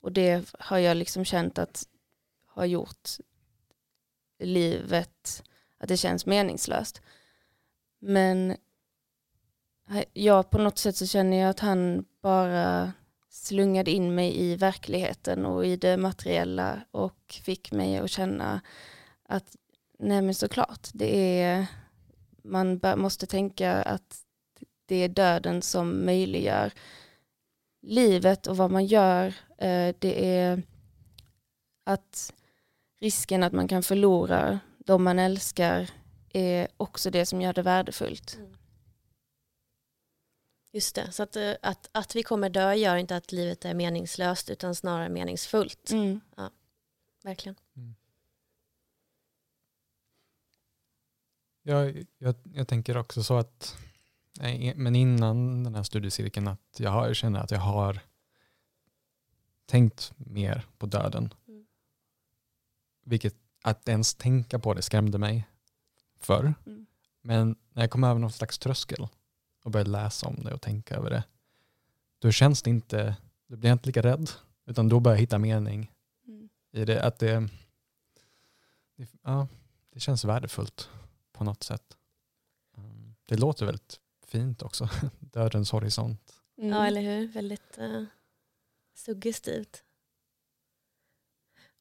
[0.00, 1.88] och det har jag liksom känt att
[2.46, 3.08] har gjort
[4.38, 5.42] livet,
[5.78, 7.02] att det känns meningslöst.
[7.98, 8.56] Men
[10.12, 12.92] Ja, på något sätt så känner jag att han bara
[13.32, 18.60] slungade in mig i verkligheten och i det materiella och fick mig att känna
[19.28, 19.56] att
[19.98, 21.66] nej men såklart, det är,
[22.42, 24.18] man måste tänka att
[24.86, 26.72] det är döden som möjliggör
[27.82, 29.26] livet och vad man gör.
[29.58, 30.62] Eh, det är
[31.84, 32.32] att
[33.00, 35.90] risken att man kan förlora de man älskar
[36.32, 38.36] är också det som gör det värdefullt.
[38.36, 38.61] Mm.
[40.74, 43.74] Just det, så att, eh, att, att vi kommer dö gör inte att livet är
[43.74, 45.90] meningslöst utan snarare meningsfullt.
[45.90, 46.20] Mm.
[46.36, 46.50] Ja,
[47.22, 47.56] verkligen.
[47.76, 47.94] Mm.
[51.62, 53.76] Jag, jag, jag tänker också så att,
[54.74, 58.00] men innan den här studiecirkeln, att jag har, känner att jag har
[59.66, 61.34] tänkt mer på döden.
[61.48, 61.66] Mm.
[63.04, 65.48] Vilket, att ens tänka på det skrämde mig
[66.20, 66.54] förr.
[66.66, 66.86] Mm.
[67.20, 69.08] Men när jag kom över någon slags tröskel
[69.62, 71.24] och började läsa om det och tänka över det,
[72.18, 74.30] då känns det inte, då blir jag inte lika rädd,
[74.66, 75.92] utan då börjar jag hitta mening
[76.26, 76.48] mm.
[76.72, 77.02] i det.
[77.02, 77.48] Att det,
[78.96, 79.48] det, ja,
[79.90, 80.90] det känns värdefullt
[81.32, 81.96] på något sätt.
[82.76, 83.14] Mm.
[83.26, 84.88] Det låter väldigt fint också,
[85.20, 86.42] dödens horisont.
[86.58, 86.70] Mm.
[86.70, 87.28] Ja, eller hur?
[87.28, 88.04] Väldigt uh,
[88.94, 89.84] suggestivt.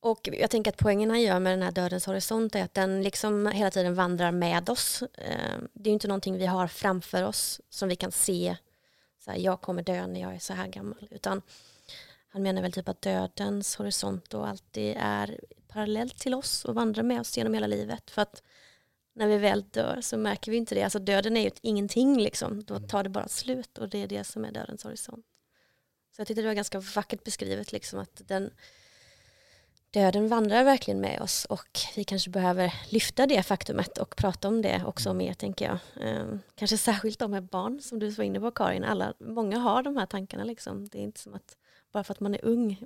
[0.03, 3.03] Och jag tänker att poängen han gör med den här dödens horisont är att den
[3.03, 5.03] liksom hela tiden vandrar med oss.
[5.13, 8.55] Eh, det är inte någonting vi har framför oss som vi kan se,
[9.19, 11.41] så här, jag kommer dö när jag är så här gammal, utan
[12.27, 17.03] han menar väl typ att dödens horisont då alltid är parallellt till oss och vandrar
[17.03, 18.11] med oss genom hela livet.
[18.11, 18.43] För att
[19.13, 20.83] när vi väl dör så märker vi inte det.
[20.83, 22.63] Alltså döden är ju ett ingenting liksom.
[22.63, 22.87] Då mm.
[22.87, 25.25] tar det bara slut och det är det som är dödens horisont.
[26.15, 28.51] Så jag tyckte det var ganska vackert beskrivet liksom att den
[29.91, 34.61] döden vandrar verkligen med oss och vi kanske behöver lyfta det faktumet och prata om
[34.61, 36.07] det också mer tänker jag.
[36.07, 36.25] Eh,
[36.55, 38.83] kanske särskilt om med barn som du var inne på Karin.
[38.83, 40.87] Alla, många har de här tankarna liksom.
[40.87, 41.57] Det är inte som att
[41.91, 42.77] bara för att man är ung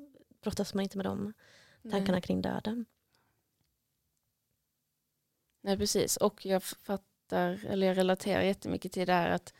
[0.46, 1.34] brottas man inte med de
[1.92, 2.22] tankarna Nej.
[2.22, 2.86] kring döden.
[5.62, 9.54] Nej precis och jag fattar, eller jag relaterar jättemycket till det här att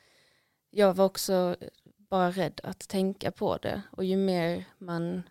[0.70, 1.56] jag var också
[1.98, 5.24] bara rädd att tänka på det och ju mer man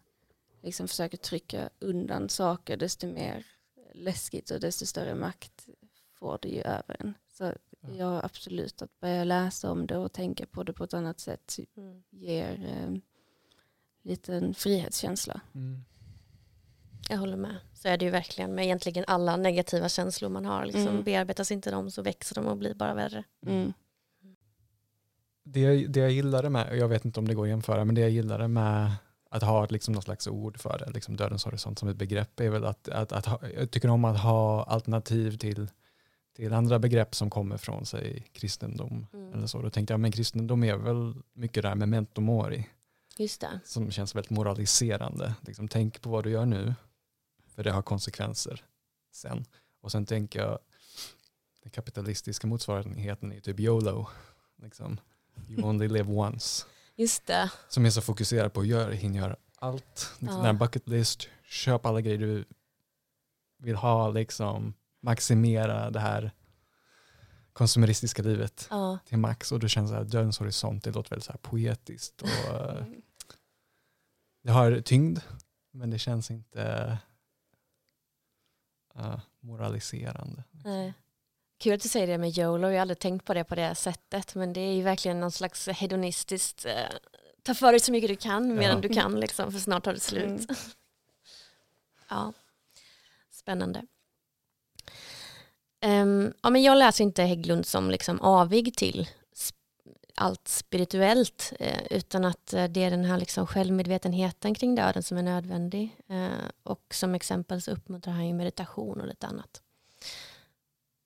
[0.64, 3.46] liksom försöker trycka undan saker desto mer
[3.94, 5.68] läskigt och desto större makt
[6.18, 7.14] får det ju över en.
[7.32, 7.52] Så
[7.98, 11.56] ja, absolut att börja läsa om det och tänka på det på ett annat sätt
[11.76, 12.02] mm.
[12.10, 12.96] ger eh,
[14.02, 15.40] liten frihetskänsla.
[15.54, 15.84] Mm.
[17.08, 17.56] Jag håller med.
[17.74, 20.64] Så är det ju verkligen med egentligen alla negativa känslor man har.
[20.64, 21.04] Liksom, mm.
[21.04, 23.24] Bearbetas inte de så växer de och blir bara värre.
[23.46, 23.72] Mm.
[25.42, 28.00] Det, det jag gillade med, jag vet inte om det går att jämföra, men det
[28.00, 28.90] jag gillade med
[29.34, 32.50] att ha liksom något slags ord för det, liksom dödens horisont som ett begrepp, är
[32.50, 35.70] väl att, att, att ha, jag tycker om att ha alternativ till,
[36.36, 39.06] till andra begrepp som kommer från sig kristendom.
[39.12, 39.32] Mm.
[39.32, 39.62] Eller så.
[39.62, 42.68] Då tänkte jag, men kristendom är väl mycket där med memento mori.
[43.18, 43.60] Just det.
[43.64, 45.34] Som känns väldigt moraliserande.
[45.40, 46.74] Liksom, tänk på vad du gör nu,
[47.46, 48.64] för det har konsekvenser
[49.12, 49.44] sen.
[49.80, 50.58] Och sen tänker jag,
[51.62, 54.08] den kapitalistiska motsvarigheten är typ YOLO.
[54.62, 55.00] Liksom.
[55.48, 56.66] You only live once.
[56.96, 57.50] Just det.
[57.68, 60.12] Som är så fokuserad på att göra, hinna göra allt.
[60.18, 60.46] Liksom ja.
[60.46, 62.44] Den bucket list, köp alla grejer du
[63.58, 66.32] vill ha, liksom, maximera det här
[67.52, 68.98] konsumeristiska livet ja.
[69.06, 69.52] till max.
[69.52, 72.22] Och du känner så här, dödens horisont, det låter väldigt så här poetiskt.
[72.22, 72.28] Och,
[74.42, 75.18] det har tyngd,
[75.72, 76.98] men det känns inte
[78.96, 80.44] uh, moraliserande.
[80.50, 80.94] Nej.
[81.64, 83.74] Kul att du säger det med YOLO, jag har aldrig tänkt på det på det
[83.74, 86.96] sättet, men det är ju verkligen någon slags hedonistiskt, eh,
[87.42, 88.88] ta för dig så mycket du kan medan ja.
[88.88, 90.24] du kan, liksom, för snart tar det slut.
[90.24, 90.46] Mm.
[92.08, 92.32] ja,
[93.30, 93.82] spännande.
[95.86, 99.08] Um, ja, men jag läser inte Hägglund som liksom avig till
[100.14, 105.18] allt spirituellt, eh, utan att eh, det är den här liksom självmedvetenheten kring döden som
[105.18, 105.96] är nödvändig.
[106.08, 109.63] Eh, och som exempel så uppmuntrar han ju meditation och lite annat.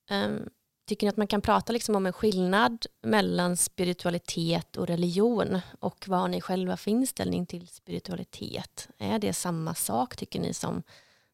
[0.09, 0.49] Um,
[0.85, 5.59] tycker ni att man kan prata liksom om en skillnad mellan spiritualitet och religion?
[5.79, 8.89] Och vad har ni själva för inställning till spiritualitet?
[8.97, 10.83] Är det samma sak tycker ni som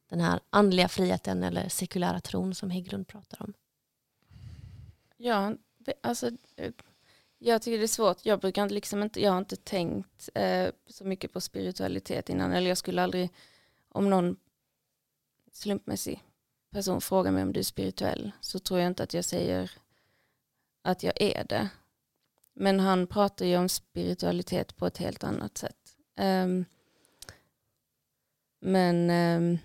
[0.10, 3.54] den här andliga friheten eller sekulära tron som Hägglund pratar om?
[5.18, 5.54] Ja,
[6.02, 6.32] alltså
[7.38, 8.26] jag tycker det är svårt.
[8.26, 12.52] Jag brukar liksom inte, jag har inte tänkt eh, så mycket på spiritualitet innan.
[12.52, 13.30] Eller jag skulle aldrig,
[13.90, 14.36] om någon
[15.52, 16.24] slumpmässig
[16.76, 19.72] person frågar mig om du är spirituell så tror jag inte att jag säger
[20.82, 21.70] att jag är det.
[22.54, 25.98] Men han pratar ju om spiritualitet på ett helt annat sätt.
[26.20, 26.66] Um,
[28.60, 29.60] men um,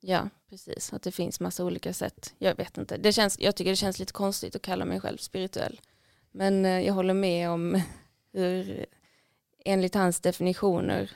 [0.00, 0.92] ja, precis.
[0.92, 2.34] Att det finns massa olika sätt.
[2.38, 2.96] Jag vet inte.
[2.96, 5.80] Det känns, jag tycker det känns lite konstigt att kalla mig själv spirituell.
[6.30, 7.82] Men uh, jag håller med om
[8.32, 8.86] hur
[9.64, 11.10] enligt hans definitioner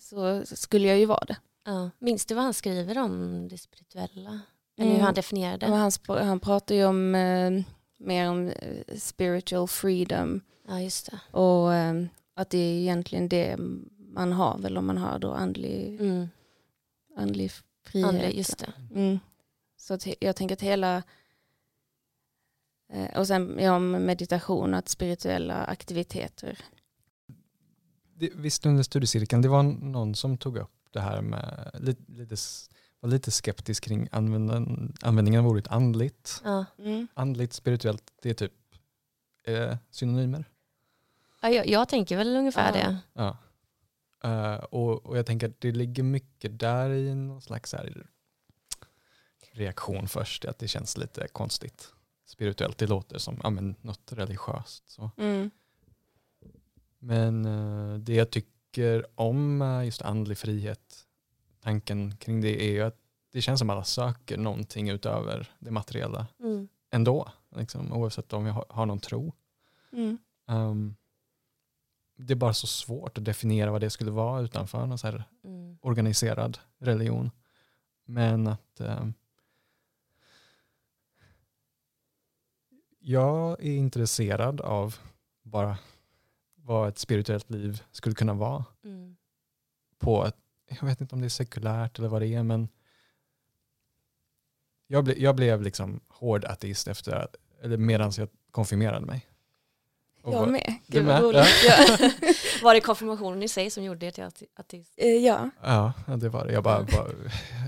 [0.00, 1.36] så skulle jag ju vara det.
[1.66, 1.90] Ja.
[1.98, 4.40] Minns du vad han skriver om det spirituella?
[4.78, 5.00] Eller hur Mm.
[5.04, 5.66] han definierar det?
[5.66, 7.62] Han, han pratar ju om eh,
[7.96, 11.38] mer om eh, spiritual freedom Ja, just det.
[11.38, 12.04] och eh,
[12.34, 13.56] att det är egentligen det
[13.98, 16.28] man har väl om man har då andlig, Mm.
[17.16, 17.50] andlig
[17.86, 18.08] frihet.
[18.08, 18.72] Andra, just det.
[18.94, 19.18] Mm.
[19.76, 21.02] Så jag tänker att hela
[22.92, 26.58] eh, och sen ja, om meditation, att spirituella aktiviteter.
[28.14, 32.36] Det, visst under studiecirkeln, det var någon som tog upp det här med, lite,
[33.00, 36.42] var lite skeptisk kring använden, användningen av ordet andligt.
[36.44, 36.64] Ja.
[37.14, 38.52] Andligt, spirituellt, det är typ
[39.44, 40.44] eh, synonymer.
[41.42, 42.88] Ja, jag, jag tänker väl ungefär Ja.
[42.88, 42.98] det.
[43.12, 43.36] Ja.
[44.24, 48.06] Eh, och, och jag tänker att det ligger mycket där i någon slags här
[49.52, 51.92] reaktion först, att det känns lite konstigt.
[52.26, 54.88] Spirituellt, det låter som ja, men, något religiöst.
[54.90, 55.10] Så.
[55.18, 55.50] Mm.
[56.98, 58.55] Men eh, det jag tycker
[59.14, 61.06] om eh, just andlig frihet,
[61.60, 62.98] tanken kring det är ju att
[63.32, 66.68] det känns som alla söker någonting utöver det materiella Mm.
[66.90, 67.28] ändå.
[67.56, 69.32] Liksom, oavsett om vi har, har någon tro.
[69.92, 70.18] Mm.
[70.48, 70.96] Ehm,
[72.16, 75.78] det är bara så svårt att definiera vad det skulle vara utanför någon så Mm.
[75.80, 77.30] organiserad religion.
[78.04, 79.14] Men att ehm,
[82.98, 84.96] jag är intresserad av
[85.42, 85.78] bara
[86.66, 88.64] vad ett spirituellt liv skulle kunna vara.
[88.84, 89.16] Mm.
[89.98, 90.36] På ett,
[90.80, 92.68] jag vet inte om det är sekulärt eller vad det är, men
[94.86, 97.28] jag, ble, jag blev liksom hård ateist efter,
[97.62, 99.26] eller medan jag konfirmerade mig.
[100.22, 100.74] Och Jag var- med.
[100.86, 101.46] Du Gud vad roligt.
[101.68, 102.10] Ja.
[102.62, 104.92] Var det konfirmationen i sig som gjorde det till ate- ateist?
[104.96, 106.52] Eh, ja, Ja, ja, det var det.
[106.52, 107.08] Jag bara, bara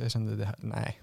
[0.03, 1.01] jag kände det här, nej.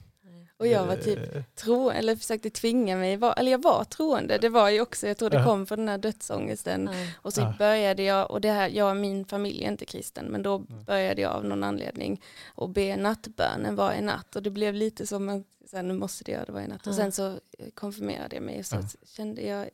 [0.57, 4.37] Och jag var typ Eh, tro, eller försökte tvinga mig, var, eller jag var troende,
[4.37, 5.43] det var ju också, jag tror det Ja.
[5.45, 6.89] kom från den här dödsångesten.
[6.93, 7.07] Ja.
[7.21, 7.53] Och så Ja.
[7.59, 10.83] började jag, och det här, jag och min familj är inte kristen, men då Nej.
[10.83, 12.21] började jag av någon anledning
[12.55, 16.23] att be nattbönen varje natt och det blev lite som att så här, nu måste
[16.23, 16.87] det göra det varje natt.
[16.87, 16.97] Och Ja.
[16.97, 18.81] sen så eh, konfirmerade jag mig och så Ja.
[19.05, 19.69] kände jag,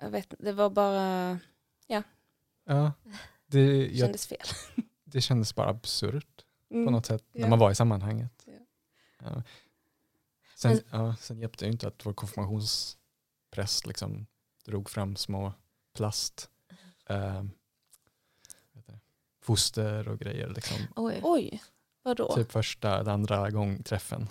[0.00, 1.38] jag vet det var bara,
[2.66, 2.92] Ja,
[3.46, 4.38] det, jag, kändes fel.
[5.04, 6.92] det kändes bara absurt på Mm.
[6.92, 7.48] något sätt när Ja.
[7.48, 8.39] man var i sammanhanget.
[9.22, 9.30] Ja.
[9.34, 9.42] Ja.
[10.56, 14.26] Sen, Men- ja, sen hjälpte det ju inte att vår konfirmationspräst liksom
[14.64, 15.52] drog fram små
[15.94, 16.50] plast
[17.08, 17.42] eh,
[19.42, 20.48] foster och grejer.
[20.48, 20.76] Liksom.
[20.96, 21.20] Oj.
[21.22, 21.62] Oj,
[22.02, 22.34] vadå?
[22.34, 24.28] Typ första eller andra gång träffen.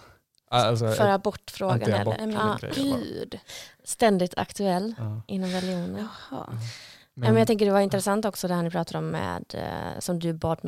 [0.51, 2.17] Alltså, För abortfrågan eller?
[2.17, 2.99] Men grejer bara.
[2.99, 3.39] gud.
[3.83, 5.21] Ständigt aktuell Ja.
[5.27, 6.07] inom religionen.
[6.31, 6.47] Jaha.
[7.13, 9.99] Men, men jag tänker det var intressant också det här ni pratade om med, eh,
[9.99, 10.63] som du bad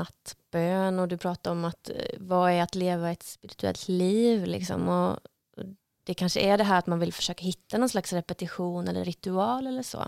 [0.51, 4.87] bön och du pratar om att eh, vad är att leva ett spirituellt liv liksom
[4.87, 5.19] och
[6.03, 9.67] det kanske är det här att man vill försöka hitta någon slags repetition eller ritual
[9.67, 10.07] eller så.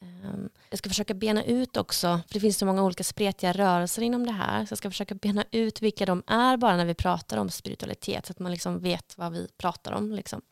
[0.00, 4.02] Ehm, jag ska försöka bena ut också, för det finns så många olika spretiga rörelser
[4.02, 6.94] inom det här, så jag ska försöka bena ut vilka de är bara när vi
[6.94, 10.12] pratar om spiritualitet, så att man liksom vet vad vi pratar om.
[10.12, 10.42] Liksom.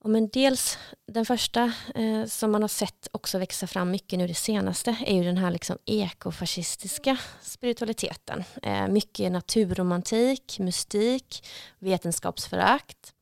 [0.00, 4.26] Och men dels den första eh, som man har sett också växa fram mycket nu
[4.26, 8.44] det senaste är ju den här liksom ekofascistiska spiritualiteten.
[8.62, 11.46] Eh, mycket naturromantik, mystik,
[11.78, 13.14] vetenskapsförakt.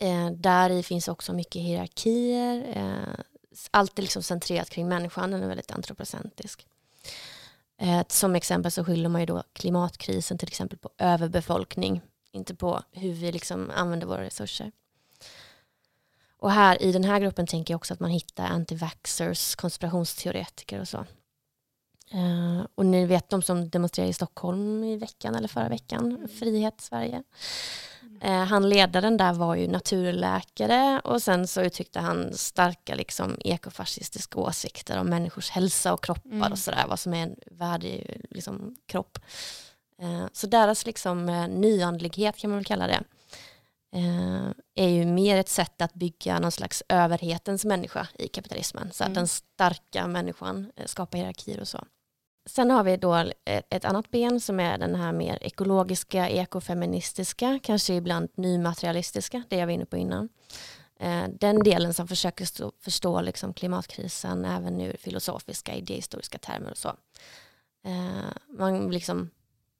[0.00, 2.72] Eh, där i finns också mycket hierarkier.
[2.76, 3.24] Eh,
[3.70, 6.66] allt är liksom centrerat kring människan, den är väldigt antropocentrisk.
[7.80, 12.00] Eh, som exempel så skyller man ju då klimatkrisen till exempel på överbefolkning,
[12.32, 14.72] inte på hur vi liksom använder våra resurser.
[16.40, 20.88] Och här i den här gruppen tänker jag också att man hittar anti-vaxxers, konspirationsteoretiker och
[20.88, 20.98] så.
[22.12, 26.80] Eh, och ni vet de som demonstrerade i Stockholm i veckan eller förra veckan, Frihet
[26.80, 27.22] Sverige.
[28.22, 34.38] Eh, han ledaren där var ju naturläkare och sen så uttryckte han starka liksom ekofascistiska
[34.40, 36.52] åsikter om människors hälsa och kroppar Mm.
[36.52, 39.18] och sådär, vad som är en värdig liksom, kropp.
[40.02, 43.02] Eh, så deras liksom, nyandlighet kan man väl kalla det,
[44.74, 48.90] är ju mer ett sätt att bygga någon slags överhetens människa i kapitalismen.
[48.92, 49.14] Så att Mm.
[49.14, 51.84] den starka människan eh, skapar hierarkier och så.
[52.46, 57.58] Sen har vi då ett, ett annat ben som är den här mer ekologiska, ekofeministiska,
[57.62, 60.28] kanske ibland nymaterialistiska, det jag var inne på innan.
[61.00, 66.78] Eh, Den delen som försöker stå, förstå liksom klimatkrisen även ur filosofiska, idéhistoriska termer och
[66.78, 66.88] så.
[67.84, 69.30] Eh, Man liksom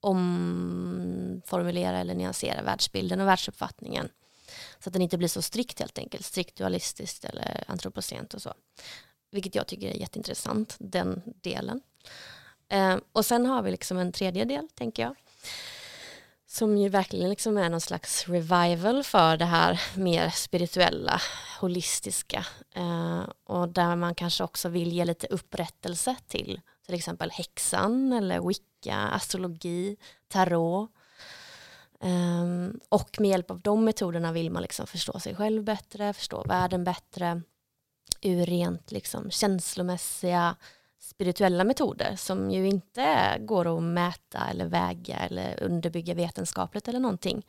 [0.01, 4.09] omformulera eller nyansera världsbilden och världsuppfattningen.
[4.79, 8.55] Så att den inte blir så strikt helt enkelt, strikt dualistiskt eller antropocent och så.
[9.31, 11.81] Vilket jag tycker är jätteintressant, den delen.
[12.69, 15.17] Eh, och sen har vi liksom en tredje del, tänker jag.
[16.47, 21.21] som ju verkligen liksom är någon slags revival för det här mer spirituella,
[21.61, 26.61] holistiska eh, och där man kanske också vill ge lite upprättelse till
[26.91, 29.97] till exempel häxan eller wicca, astrologi,
[30.29, 30.91] tarot.
[32.01, 36.43] Um, och med hjälp av de metoderna vill man liksom förstå sig själv bättre, förstå
[36.43, 37.43] världen bättre
[38.23, 40.57] ur rent liksom känslomässiga
[41.01, 47.47] spirituella metoder som ju inte går att mäta eller väga eller underbygga vetenskapligt eller någonting.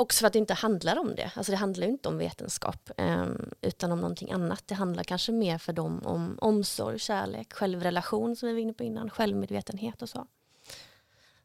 [0.00, 1.32] Också för att det inte handlar om det.
[1.34, 4.68] Alltså det handlar ju inte om vetenskap ehm, utan om någonting annat.
[4.68, 8.84] Det handlar kanske mer för dem om omsorg, kärlek, självrelation som vi var inne på
[8.84, 10.26] innan, självmedvetenhet och så.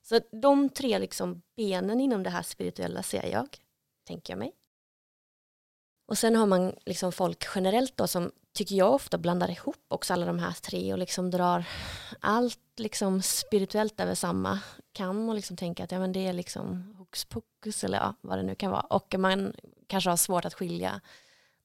[0.02, 3.58] Så de tre liksom benen inom det här spirituella ser jag,
[4.08, 4.52] tänker jag mig.
[6.06, 10.14] Och sen har man liksom folk generellt då som tycker jag ofta blandar ihop också
[10.14, 11.66] alla de här tre och liksom drar
[12.20, 14.60] allt liksom spirituellt över samma
[14.92, 18.38] kam och liksom tänker att ja, men det är liksom hokus pokus eller ja, vad
[18.38, 18.82] det nu kan vara.
[18.82, 19.54] Och man
[19.88, 21.02] kanske har svårt att skilja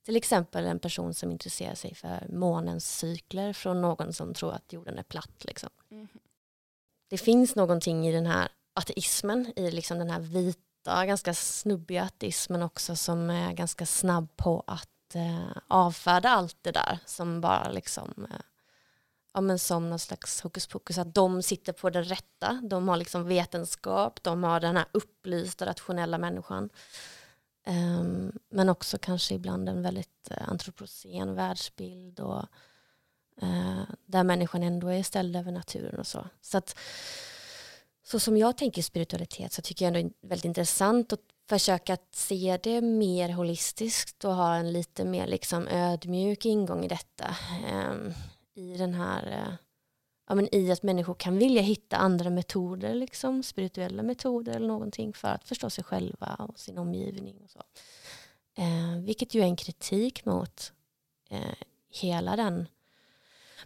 [0.04, 4.72] till exempel en person som intresserar sig för månens cykler från någon som tror att
[4.72, 5.44] jorden är platt.
[5.44, 5.70] Liksom.
[5.90, 6.08] Mm.
[7.08, 12.62] Det finns någonting i den här ateismen, i liksom den här vita, ganska snubbiga ateismen
[12.62, 18.26] också som är ganska snabb på att eh, avfärda allt det där som bara liksom
[18.30, 18.40] eh,
[19.34, 22.96] ja, men som någon slags hokus pokus, att de sitter på det rätta, de har
[22.96, 26.70] liksom vetenskap, de har den här upplysta rationella människan.
[27.66, 32.44] Um, men också kanske ibland en väldigt eh, antropocen världsbild och
[33.42, 36.26] uh, där människan ändå är ställd över naturen och så.
[36.40, 36.78] Så, att,
[38.02, 41.96] så som jag tänker spiritualitet så tycker jag ändå det är väldigt intressant att försöka
[42.12, 47.36] se det mer holistiskt och ha en lite mer liksom ödmjuk ingång i detta.
[47.68, 48.12] Ehm,
[48.54, 49.54] I den här eh,
[50.28, 55.12] ja, men i att människor kan vilja hitta andra metoder, liksom, spirituella metoder eller någonting
[55.12, 57.36] för att förstå sig själva och sin omgivning.
[57.44, 57.62] Och så.
[58.56, 60.72] Eh, vilket ju är en kritik mot
[61.30, 61.54] eh,
[61.88, 62.68] hela den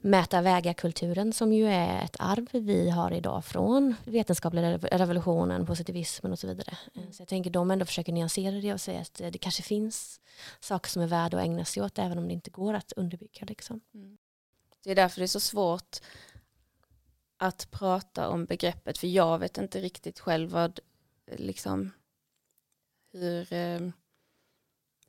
[0.04, 6.38] mäta väga-kulturen som ju är ett arv vi har idag från vetenskapliga revolutionen, positivismen och
[6.38, 6.78] så vidare.
[6.94, 7.12] Mm.
[7.12, 10.20] Så jag tänker de ändå försöker nyansera det och säga att det kanske finns
[10.60, 13.44] saker som är värda att ägna sig åt även om det inte går att underbygga.
[13.46, 13.80] Liksom.
[13.94, 14.18] Mm.
[14.82, 15.96] Det är därför det är så svårt
[17.36, 20.80] att prata om begreppet, för jag vet inte riktigt själv vad,
[21.26, 21.90] liksom,
[23.12, 23.52] hur,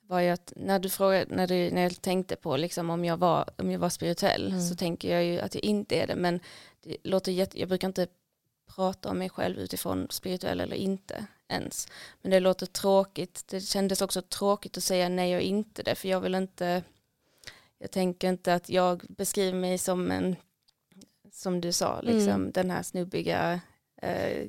[0.08, 3.50] vad jag, när du frågade, när, du, när jag tänkte på liksom om jag var,
[3.58, 4.62] om jag var spirituell, mm.
[4.62, 6.40] så tänker jag ju att jag inte är det, men
[6.82, 8.08] det låter jätte, jag brukar inte
[8.76, 11.88] prata om mig själv utifrån spirituell eller inte ens.
[12.22, 16.08] Men det låter tråkigt, det kändes också tråkigt att säga nej och inte det, för
[16.08, 16.84] jag vill inte
[17.78, 20.36] jag tänker inte att jag beskriver mig som en,
[21.32, 22.52] som du sa, liksom, mm.
[22.52, 23.60] den här snubbiga,
[24.02, 24.48] eh,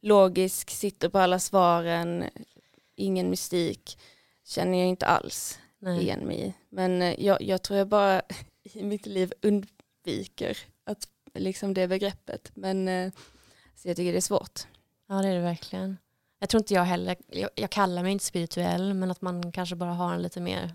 [0.00, 2.24] logisk, sitter på alla svaren,
[2.98, 3.98] ingen mystik,
[4.44, 6.02] känner jag inte alls Nej.
[6.02, 6.54] igen mig i.
[6.68, 8.22] Men eh, jag, jag tror jag bara
[8.62, 12.50] i mitt liv undviker att, liksom det begreppet.
[12.54, 13.12] Men eh,
[13.74, 14.60] så jag tycker det är svårt.
[15.08, 15.96] Ja det är det verkligen.
[16.38, 19.76] Jag tror inte jag heller, jag, jag kallar mig inte spirituell men att man kanske
[19.76, 20.74] bara har en lite mer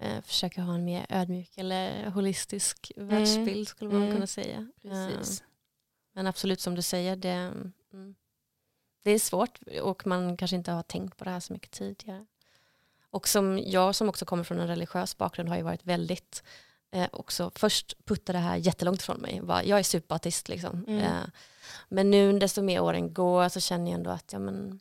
[0.00, 3.08] eh, försöka ha en mer ödmjuk eller holistisk mm.
[3.08, 4.14] världsbild skulle man mm.
[4.14, 4.70] kunna säga.
[4.82, 5.40] Precis.
[5.40, 5.46] Eh,
[6.14, 7.52] men absolut som du säger, det,
[7.92, 8.14] mm,
[9.02, 12.26] det är svårt och man kanske inte har tänkt på det här så mycket tidigare.
[13.10, 16.42] Och som jag som också kommer från en religiös bakgrund har ju varit väldigt
[16.90, 19.42] eh, också först putta det här jättelångt från mig.
[19.46, 20.84] jag är superateist liksom.
[20.88, 20.98] Mm.
[20.98, 21.24] Eh,
[21.88, 24.80] men nu desto mer åren går så känner jag ändå att ja, men,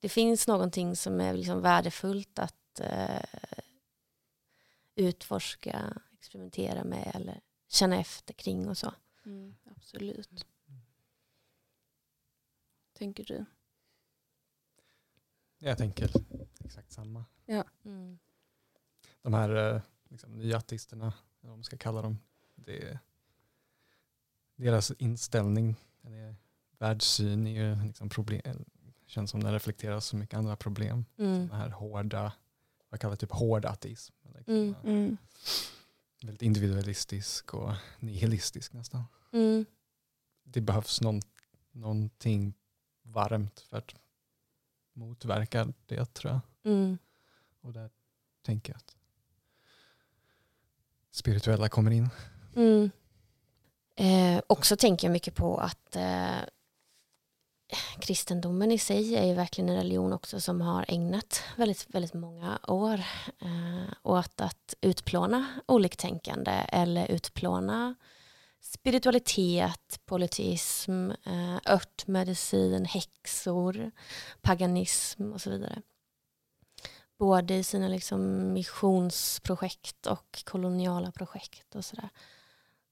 [0.00, 3.40] det finns någonting som är liksom värdefullt att eh,
[4.94, 8.92] utforska, experimentera med eller känna efter kring och så.
[9.26, 10.44] Mm, absolut.
[12.98, 13.44] Tänker du?
[15.58, 16.10] Jag tänker
[16.64, 17.24] exakt samma.
[17.46, 17.64] Ja.
[17.84, 18.18] Mm.
[19.22, 22.18] De här eh, liksom, nya artisterna, eller vad man ska kalla dem,
[22.54, 22.98] det
[24.56, 26.36] deras inställning, är
[26.78, 28.64] världssyn är ju liksom problem,
[29.06, 31.04] känns som den reflekterar så mycket andra problem.
[31.18, 31.48] Mm.
[31.48, 32.32] Den här hårda
[32.88, 34.14] vad kallar typ hård ateism.
[34.36, 35.16] Liksom, mm, mm.
[36.22, 39.04] Väldigt individualistisk och nihilistisk nästan.
[39.32, 39.64] Mm.
[40.42, 41.20] Det behövs någon,
[41.72, 42.54] någonting
[43.08, 43.94] varmt för att
[44.92, 46.72] motverka det tror jag.
[46.72, 46.98] Mm.
[47.60, 47.90] Och där
[48.42, 48.96] tänker jag att
[51.10, 52.10] spirituella kommer in.
[52.56, 52.90] Mm.
[53.96, 56.38] Eh, också tänker jag mycket på att eh,
[58.00, 62.58] kristendomen i sig är ju verkligen en religion också som har ägnat väldigt, väldigt många
[62.68, 63.00] år
[63.40, 67.94] eh, åt att utplåna oliktänkande eller utplåna
[68.60, 73.90] spiritualitet, polyteism, eh, örtmedicin, häxor,
[74.40, 75.82] paganism och så vidare.
[77.18, 82.08] Både i sina liksom missionsprojekt och koloniala projekt och sådär.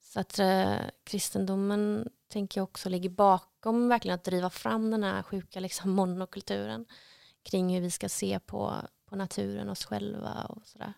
[0.00, 5.22] Så att eh, kristendomen tänker jag också ligger bakom verkligen att driva fram den här
[5.22, 6.86] sjuka liksom, monokulturen
[7.42, 8.74] kring hur vi ska se på,
[9.06, 10.92] på naturen, oss själva och sådär.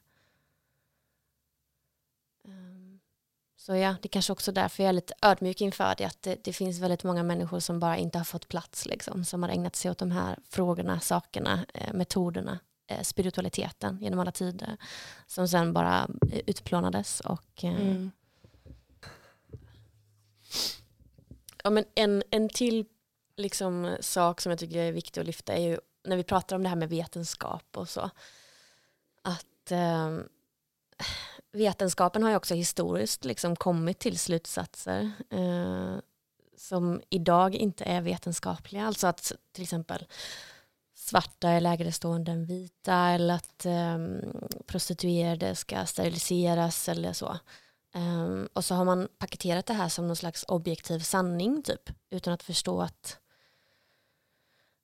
[2.45, 2.78] Um,
[3.69, 6.45] så ja, det är kanske också därför jag är lite ödmjuk inför det, att det,
[6.45, 9.77] det, finns väldigt många människor som bara inte har fått plats, liksom, som har ägnat
[9.77, 14.77] sig åt de här frågorna, sakerna, eh, metoderna, eh, spiritualiteten genom alla tider,
[15.27, 17.21] som sen bara eh, utplånades.
[17.21, 18.11] Och, eh, mm.
[21.65, 22.87] ja, men en, en till
[23.37, 26.63] liksom, sak som jag tycker är viktig att lyfta är ju när vi pratar om
[26.63, 28.11] det här med vetenskap och så,
[29.23, 30.19] att eh,
[31.59, 35.97] vetenskapen har ju också historiskt liksom kommit till slutsatser eh,
[36.57, 38.87] som idag inte är vetenskapliga.
[38.87, 40.07] Alltså att till exempel
[40.95, 43.99] svarta är lägre stående än vita eller att eh,
[44.67, 47.39] prostituerade ska steriliseras eller så.
[47.95, 52.33] Eh, och så har man paketerat det här som någon slags objektiv sanning typ utan
[52.33, 53.19] att förstå att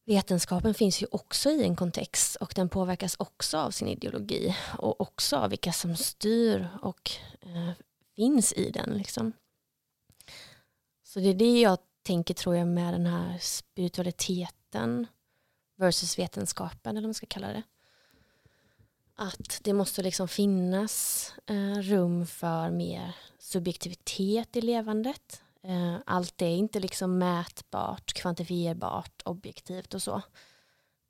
[0.04, 5.00] vetenskapen finns ju också i en kontext och den påverkas också av sin ideologi och
[5.00, 7.10] också av vilka som styr och
[7.40, 7.70] eh,
[8.16, 8.90] finns i den.
[8.98, 9.32] Liksom.
[11.02, 15.06] Så det är det jag tänker tror jag med den här spiritualiteten
[15.76, 17.62] versus vetenskapen eller vad man ska kalla det.
[19.16, 25.43] Att det måste liksom finnas eh, rum för mer subjektivitet i levandet.
[25.64, 30.22] Eh, allt är inte liksom mätbart, kvantifierbart, objektivt och så.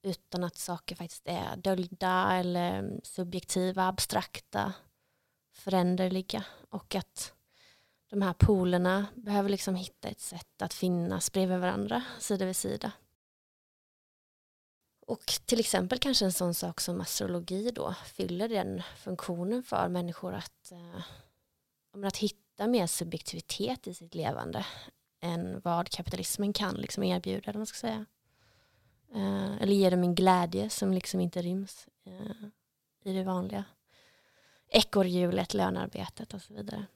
[0.02, 4.72] Utan att saker faktiskt är döljda eller subjektiva, abstrakta,
[5.52, 6.44] föränderliga.
[6.70, 7.32] Och att
[8.10, 12.92] de här polerna behöver liksom hitta ett sätt att finnas bredvid varandra, sida vid sida.
[15.06, 20.34] Och till exempel kanske en sån sak som astrologi då fyller den funktionen för människor
[20.34, 24.66] att, eh, att hitta hitta mer subjektivitet i sitt levande
[25.20, 27.52] än vad kapitalismen kan liksom erbjuda.
[27.52, 28.06] Man ska säga.
[29.14, 32.48] Eh, eller ge dem en glädje som liksom inte ryms eh,
[33.04, 33.64] i det vanliga.
[34.68, 36.86] Ekorrhjulet, lönearbetet och så vidare.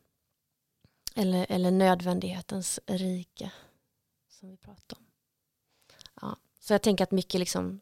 [1.14, 3.50] Eller, eller nödvändighetens rike
[4.28, 5.04] som vi pratar om.
[6.20, 7.80] Ja, så jag tänker att mycket liksom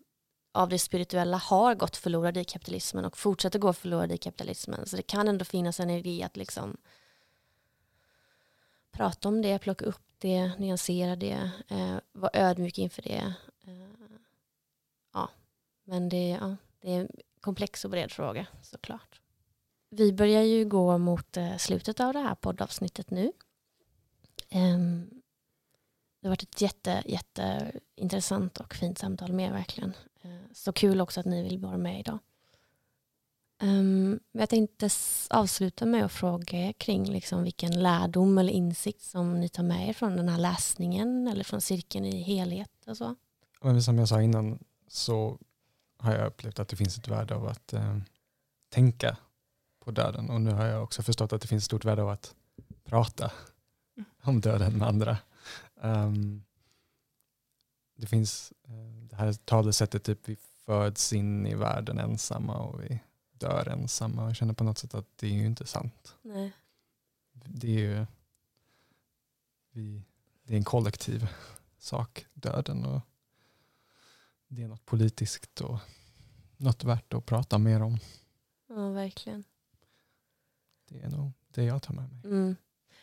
[0.52, 4.86] av det spirituella har gått förlorade i kapitalismen och fortsätter gå förlorade i kapitalismen.
[4.86, 6.76] Så det kan ändå finnas en idé att liksom
[8.96, 13.34] prata om det, plocka upp det, nyansera det, eh, vara ödmjuk inför det.
[13.66, 13.88] Eh,
[15.12, 15.30] ja,
[15.84, 17.08] men det, ja, det är en
[17.40, 19.20] komplex och bred fråga såklart.
[19.90, 23.32] Vi börjar ju gå mot eh, slutet av det här poddavsnittet nu.
[24.48, 24.78] Eh,
[26.20, 29.92] det har varit ett jätte, jätteintressant och fint samtal med er verkligen.
[30.22, 32.18] Eh, så kul också att ni vill vara med idag.
[33.62, 34.90] Um, jag tänkte
[35.30, 39.92] avsluta med att fråga kring liksom vilken lärdom eller insikt som ni tar med er
[39.92, 42.70] från den här läsningen eller från cirkeln i helhet.
[42.86, 43.14] Och så.
[43.62, 44.58] Men som jag sa innan
[44.88, 45.38] så
[45.98, 47.98] har jag upplevt att det finns ett värde av att eh,
[48.68, 49.16] tänka
[49.84, 52.08] på döden och nu har jag också förstått att det finns ett stort värde av
[52.08, 52.34] att
[52.84, 53.32] prata
[53.96, 54.10] mm.
[54.22, 55.18] om döden med andra.
[55.74, 56.44] Um,
[57.96, 63.00] det finns uh, det här talesättet typ vi föds in i världen ensamma och vi
[63.38, 64.26] dör ensamma.
[64.26, 66.14] Jag känner på något sätt att det är ju inte sant.
[66.22, 66.52] Nej.
[67.32, 68.06] Det är ju
[69.70, 70.02] vi,
[70.42, 71.28] det är en kollektiv
[71.78, 72.84] sak, döden.
[72.84, 73.00] Och
[74.48, 75.78] det är något politiskt och
[76.56, 77.98] något värt att prata mer om.
[78.68, 79.44] Ja, verkligen.
[80.88, 82.20] Det är nog det jag tar med mig.
[82.24, 82.56] Mm.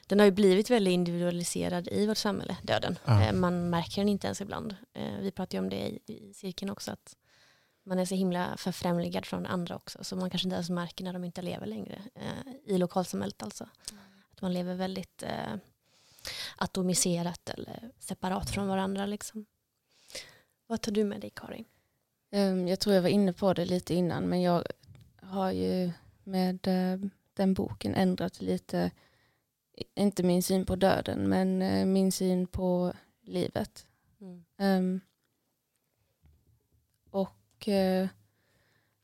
[0.07, 2.99] Den har ju blivit väldigt individualiserad i vårt samhälle, döden.
[3.05, 3.21] Ja.
[3.21, 4.75] Eh, man märker den inte ens ibland.
[4.93, 7.15] Eh, vi pratar ju om det i cirkeln också, att
[7.83, 11.13] man är så himla förfrämligad från andra också, så man kanske inte ens märker när
[11.13, 12.01] de inte lever längre.
[12.15, 13.69] Eh, I lokalsamhället alltså.
[13.91, 14.03] Mm.
[14.31, 15.55] Att man lever väldigt eh,
[16.55, 19.05] atomiserat eller separat från varandra.
[19.05, 19.45] Liksom.
[20.67, 21.65] Vad tar du med dig Karin?
[22.31, 24.63] Um, jag tror jag var inne på det lite innan, men jag
[25.21, 25.91] har ju
[26.23, 28.91] med uh, den boken ändrat lite,
[29.95, 33.85] inte min syn på döden, men uh, min syn på livet.
[34.21, 34.43] Mm.
[34.57, 35.01] Um,
[37.67, 38.07] eh,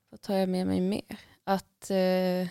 [0.09, 1.19] vad tar jag med mig mer?
[1.43, 2.47] Att eh,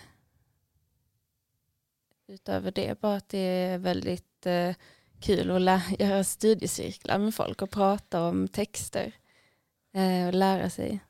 [2.27, 4.75] utöver det, bara att det är väldigt eh,
[5.21, 9.13] kul att lä- göra studiecirklar med folk och prata om texter
[9.93, 11.01] eh, och lära sig.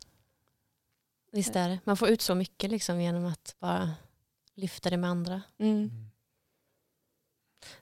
[1.33, 1.81] Visst är det.
[1.85, 3.95] Man får ut så mycket liksom genom att bara
[4.55, 5.43] lyfta det med andra.
[5.59, 5.91] Mm.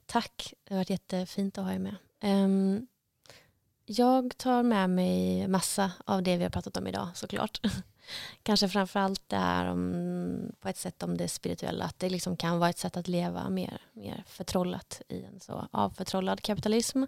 [0.06, 1.96] Tack, det har varit jättefint att ha er med.
[2.22, 2.86] Um,
[3.86, 7.60] jag tar med mig massa av det vi har pratat om idag såklart.
[8.42, 12.58] Kanske framförallt det här om, på ett sätt om det spirituella, att det liksom kan
[12.58, 17.04] vara ett sätt att leva mer, mer förtrollat i en så avförtrollad kapitalism.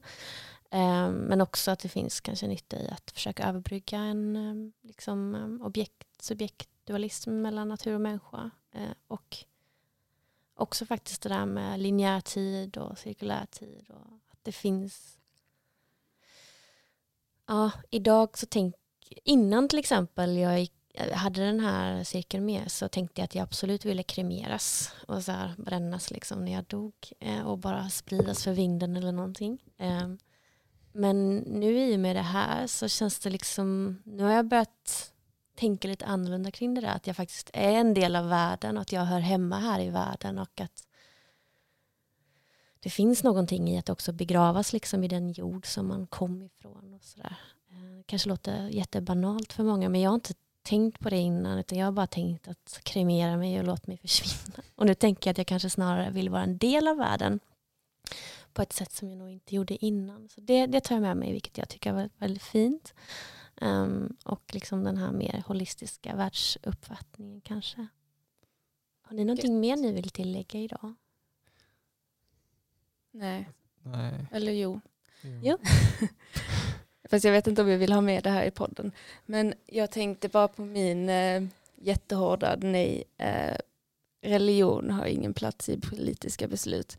[0.71, 5.35] Ehm, men också att det finns kanske nytta i att försöka överbrygga en ehm, liksom,
[5.35, 8.51] ehm, objekt, subjektdualism mellan natur och människa.
[9.09, 9.45] Och
[10.55, 13.87] också faktiskt det där med linjär tid och cirkulär tid.
[13.89, 15.18] Och att det finns...
[17.49, 18.75] Ja, idag så tänk...
[19.25, 20.73] Innan till exempel jag gick,
[21.13, 25.33] hade den här cirkeln med så tänkte jag att jag absolut ville kremeras och så
[25.33, 29.59] här brännas liksom när jag dog eh, och bara spridas för vinden eller någonting.
[29.79, 30.09] Eh,
[30.93, 35.13] men nu i och med det här så känns det liksom, nu har jag börjat
[35.59, 36.95] tänka lite annorlunda kring det där.
[36.95, 39.91] Att jag faktiskt är en del av världen och att jag hör hemma här i
[39.91, 40.88] världen och att
[42.81, 46.95] det finns någonting i att också begravas liksom i den jord som man kom ifrån.
[46.95, 47.37] Och så där.
[47.71, 51.79] Eh, kanske låter jättebanalt för många men jag har inte tänkt på det innan utan
[51.79, 54.63] jag har bara tänkt att kremera mig och låta mig försvinna.
[54.75, 57.41] Och nu tänker jag att jag kanske snarare vill vara en del av världen
[58.53, 60.29] på ett sätt som jag nog inte gjorde innan.
[60.29, 62.95] Så det, det tar jag med mig vilket jag tycker var väldigt fint.
[63.61, 67.87] Um, och liksom den här mer holistiska världsuppfattningen kanske.
[69.03, 69.61] Har ni någonting Gött.
[69.61, 70.95] mer ni vill tillägga idag?
[73.19, 73.49] Nej.
[73.83, 74.27] Nej.
[74.33, 74.81] Eller jo.
[75.23, 75.41] Jo.
[75.43, 75.59] jo.
[77.11, 78.93] Fast jag vet inte om jag vill ha med det här i podden.
[79.27, 81.43] Men jag tänkte bara på min eh,
[81.77, 83.05] jättehårda nej.
[83.19, 83.57] Eh,
[84.23, 86.99] religion har ingen plats i politiska beslut.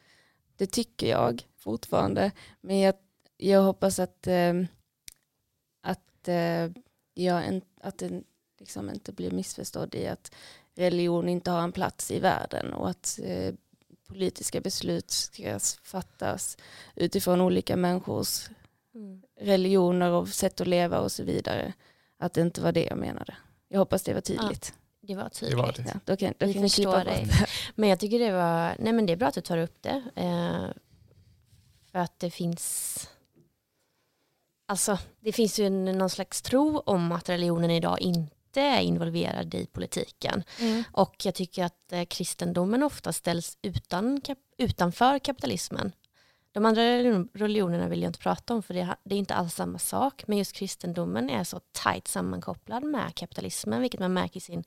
[0.57, 2.31] Det tycker jag fortfarande.
[2.61, 2.93] Men jag,
[3.37, 4.53] jag hoppas att eh,
[6.29, 6.71] eh,
[7.13, 8.23] jag en, att den
[8.59, 10.35] liksom inte blir missförstådd i att
[10.75, 13.53] religion inte har en plats i världen och att eh,
[14.09, 16.57] politiska beslut ska fattas
[16.95, 18.49] utifrån olika människors
[18.95, 19.21] mm.
[19.39, 21.73] religioner och sätt att leva och så vidare.
[22.17, 23.37] Att det inte var det jag menade.
[23.67, 24.73] Jag hoppas det var tydligt.
[24.99, 25.57] Ja, det var tydligt.
[25.57, 25.83] Det var det.
[25.87, 27.27] Ja, då kan, då Vi kan förstår dig.
[27.75, 30.03] Men jag tycker det var, nej men det är bra att du tar upp det.
[30.15, 30.67] Eh,
[31.91, 33.07] för att det finns
[34.65, 39.53] Alltså, det finns ju en, någon slags tro om att religionen idag inte är involverad
[39.53, 40.43] i politiken.
[40.59, 40.83] Mm.
[40.91, 45.91] Och jag tycker att eh, kristendomen ofta ställs utan, kap, utanför kapitalismen.
[46.51, 46.81] De andra
[47.33, 50.23] religionerna vill jag inte prata om för det, det, är inte alls samma sak.
[50.27, 54.63] Men just kristendomen är så tajt sammankopplad med kapitalismen vilket man märker i sin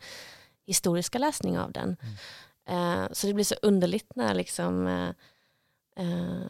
[0.66, 1.96] historiska läsning av den.
[2.00, 3.02] Mm.
[3.02, 5.10] Uh, så det blir så underligt när liksom uh,
[6.00, 6.46] uh,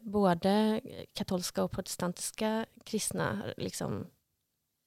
[0.00, 0.80] både
[1.12, 4.06] katolska och protestantiska kristna liksom,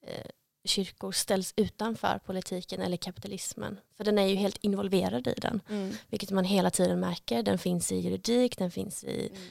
[0.06, 0.26] eh,
[0.64, 3.80] kyrkor ställs utanför politiken eller kapitalismen.
[3.96, 5.60] För den är ju helt involverad i den.
[5.68, 5.92] Mm.
[6.08, 7.42] Vilket man hela tiden märker.
[7.42, 9.42] Den finns i juridik, den finns i, mm.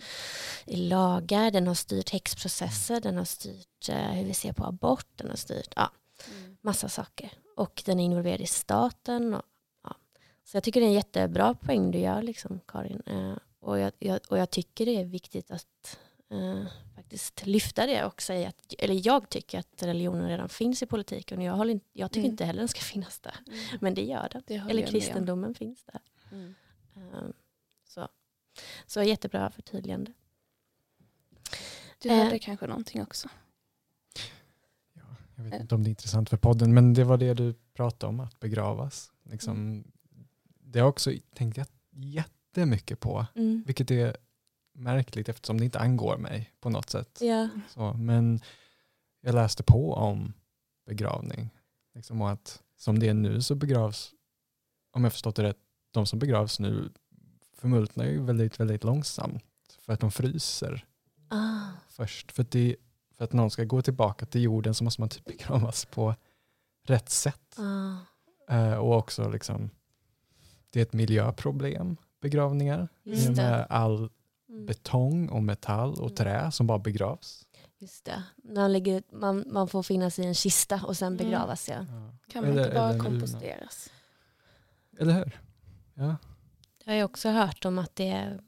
[0.65, 5.07] i lagar, den har styrt häxprocesser, den har styrt eh, hur vi ser på abort,
[5.15, 5.91] den har styrt ja,
[6.27, 6.57] mm.
[6.61, 7.31] massa saker.
[7.55, 9.33] Och den är involverad i staten.
[9.33, 9.43] Och,
[9.83, 9.95] ja.
[10.43, 13.01] Så jag tycker det är en jättebra poäng du gör, liksom, Karin.
[13.05, 15.99] Eh, och jag, jag, och jag tycker det är viktigt att
[16.31, 16.65] eh,
[17.13, 21.37] faktiskt lyfta det och säga att, eller jag tycker att religionen redan finns i politiken
[21.37, 22.31] och jag, håller, jag tycker mm.
[22.31, 23.35] inte heller den ska finnas där.
[23.47, 23.59] Mm.
[23.81, 24.43] Men det gör den.
[24.47, 26.01] Det eller kristendomen finns där.
[26.31, 26.53] Mm.
[26.95, 27.33] Um,
[27.87, 28.07] så.
[28.85, 30.13] så jättebra förtydligande.
[31.99, 32.39] Du hade eh.
[32.41, 33.29] kanske någonting också?
[34.93, 37.53] Ja, jag vet inte om det är intressant för podden, men det var det du
[37.73, 39.11] pratade om, att begravas.
[39.23, 39.91] Liksom, mm.
[40.59, 43.63] Det har också tänkt jätte jättemycket på, mm.
[43.65, 44.17] vilket är
[44.73, 47.17] märkligt eftersom det inte angår mig på något sätt.
[47.21, 47.49] Ja.
[47.69, 48.41] Så, men
[49.21, 50.33] jag läste på om
[50.85, 51.49] begravning.
[51.93, 54.13] Liksom, och att som det är nu så begravs,
[54.91, 55.57] om jag förstått det rätt,
[55.91, 56.89] de som begravs nu
[57.53, 59.43] förmultnar ju väldigt, väldigt långsamt
[59.79, 60.85] för att de fryser
[61.29, 61.67] ah.
[61.89, 62.31] först.
[62.31, 62.75] För att, det,
[63.17, 66.15] för att någon ska gå tillbaka till jorden så måste man typ begravas på
[66.83, 67.55] rätt sätt.
[67.57, 67.95] Ah.
[68.51, 69.69] Uh, och också liksom,
[70.69, 72.87] det är ett miljöproblem begravningar.
[73.03, 74.09] Just med all
[74.53, 74.65] mm.
[74.65, 76.15] betong och metall och mm.
[76.15, 77.45] trä som bara begravs.
[77.77, 78.23] Just det.
[78.43, 81.17] Man, lägger, man, man får finnas i en kista och sen mm.
[81.17, 81.69] begravas.
[81.69, 81.75] Ja.
[81.75, 82.13] ja.
[82.27, 83.89] Kan man eller, inte bara komposteras?
[84.99, 85.41] Eller hur?
[85.93, 86.15] Ja.
[86.83, 88.39] Det har jag också hört om att det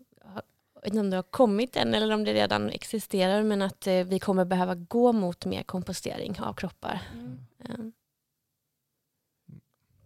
[0.86, 3.88] jag vet inte om det har kommit än eller om det redan existerar men att
[3.88, 7.02] eh, vi kommer behöva gå mot mer kompostering av kroppar.
[7.14, 7.40] Mm.
[7.70, 7.94] Mm.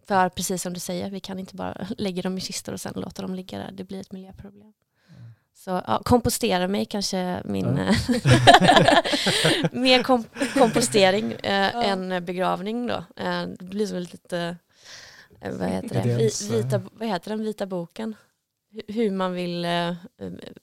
[0.02, 2.92] För precis som du säger, vi kan inte bara lägga dem i kistor och sen
[2.96, 3.72] låta dem ligga där.
[3.72, 4.72] Det blir ett miljöproblem.
[5.64, 7.76] Så ja, kompostera mig kanske min...
[7.76, 7.94] Ja.
[9.72, 10.24] mer kom
[10.54, 11.82] kompostering eh, ja.
[11.82, 13.04] än begravning då.
[13.16, 14.56] Eh, det blir som lite...
[15.40, 16.50] Eh, vad heter det?
[16.50, 18.16] Vita, vad heter den vita boken?
[18.88, 19.94] Hur man vill eh,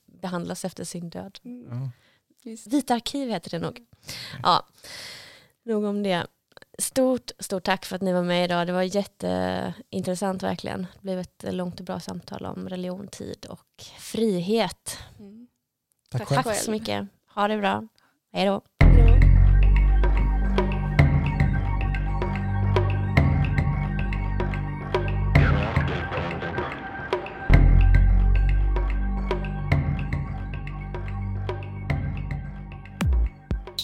[0.05, 1.39] behandlas efter sin död.
[1.43, 1.89] Ja.
[2.65, 3.79] Vita arkiv heter det nog.
[4.43, 4.65] Ja,
[5.63, 6.27] nog om det.
[6.81, 8.67] Stort, stort tack för att ni var med idag.
[8.67, 10.87] Det var jätteintressant verkligen.
[10.93, 14.97] Det blev ett långt och bra samtal om religion, tid och frihet.
[15.19, 15.47] Mm.
[16.09, 16.43] Tack Tack själv.
[16.43, 17.07] Tack så mycket.
[17.35, 17.87] Ha det bra.
[18.33, 18.61] Hej då.
[18.79, 19.06] Hej då.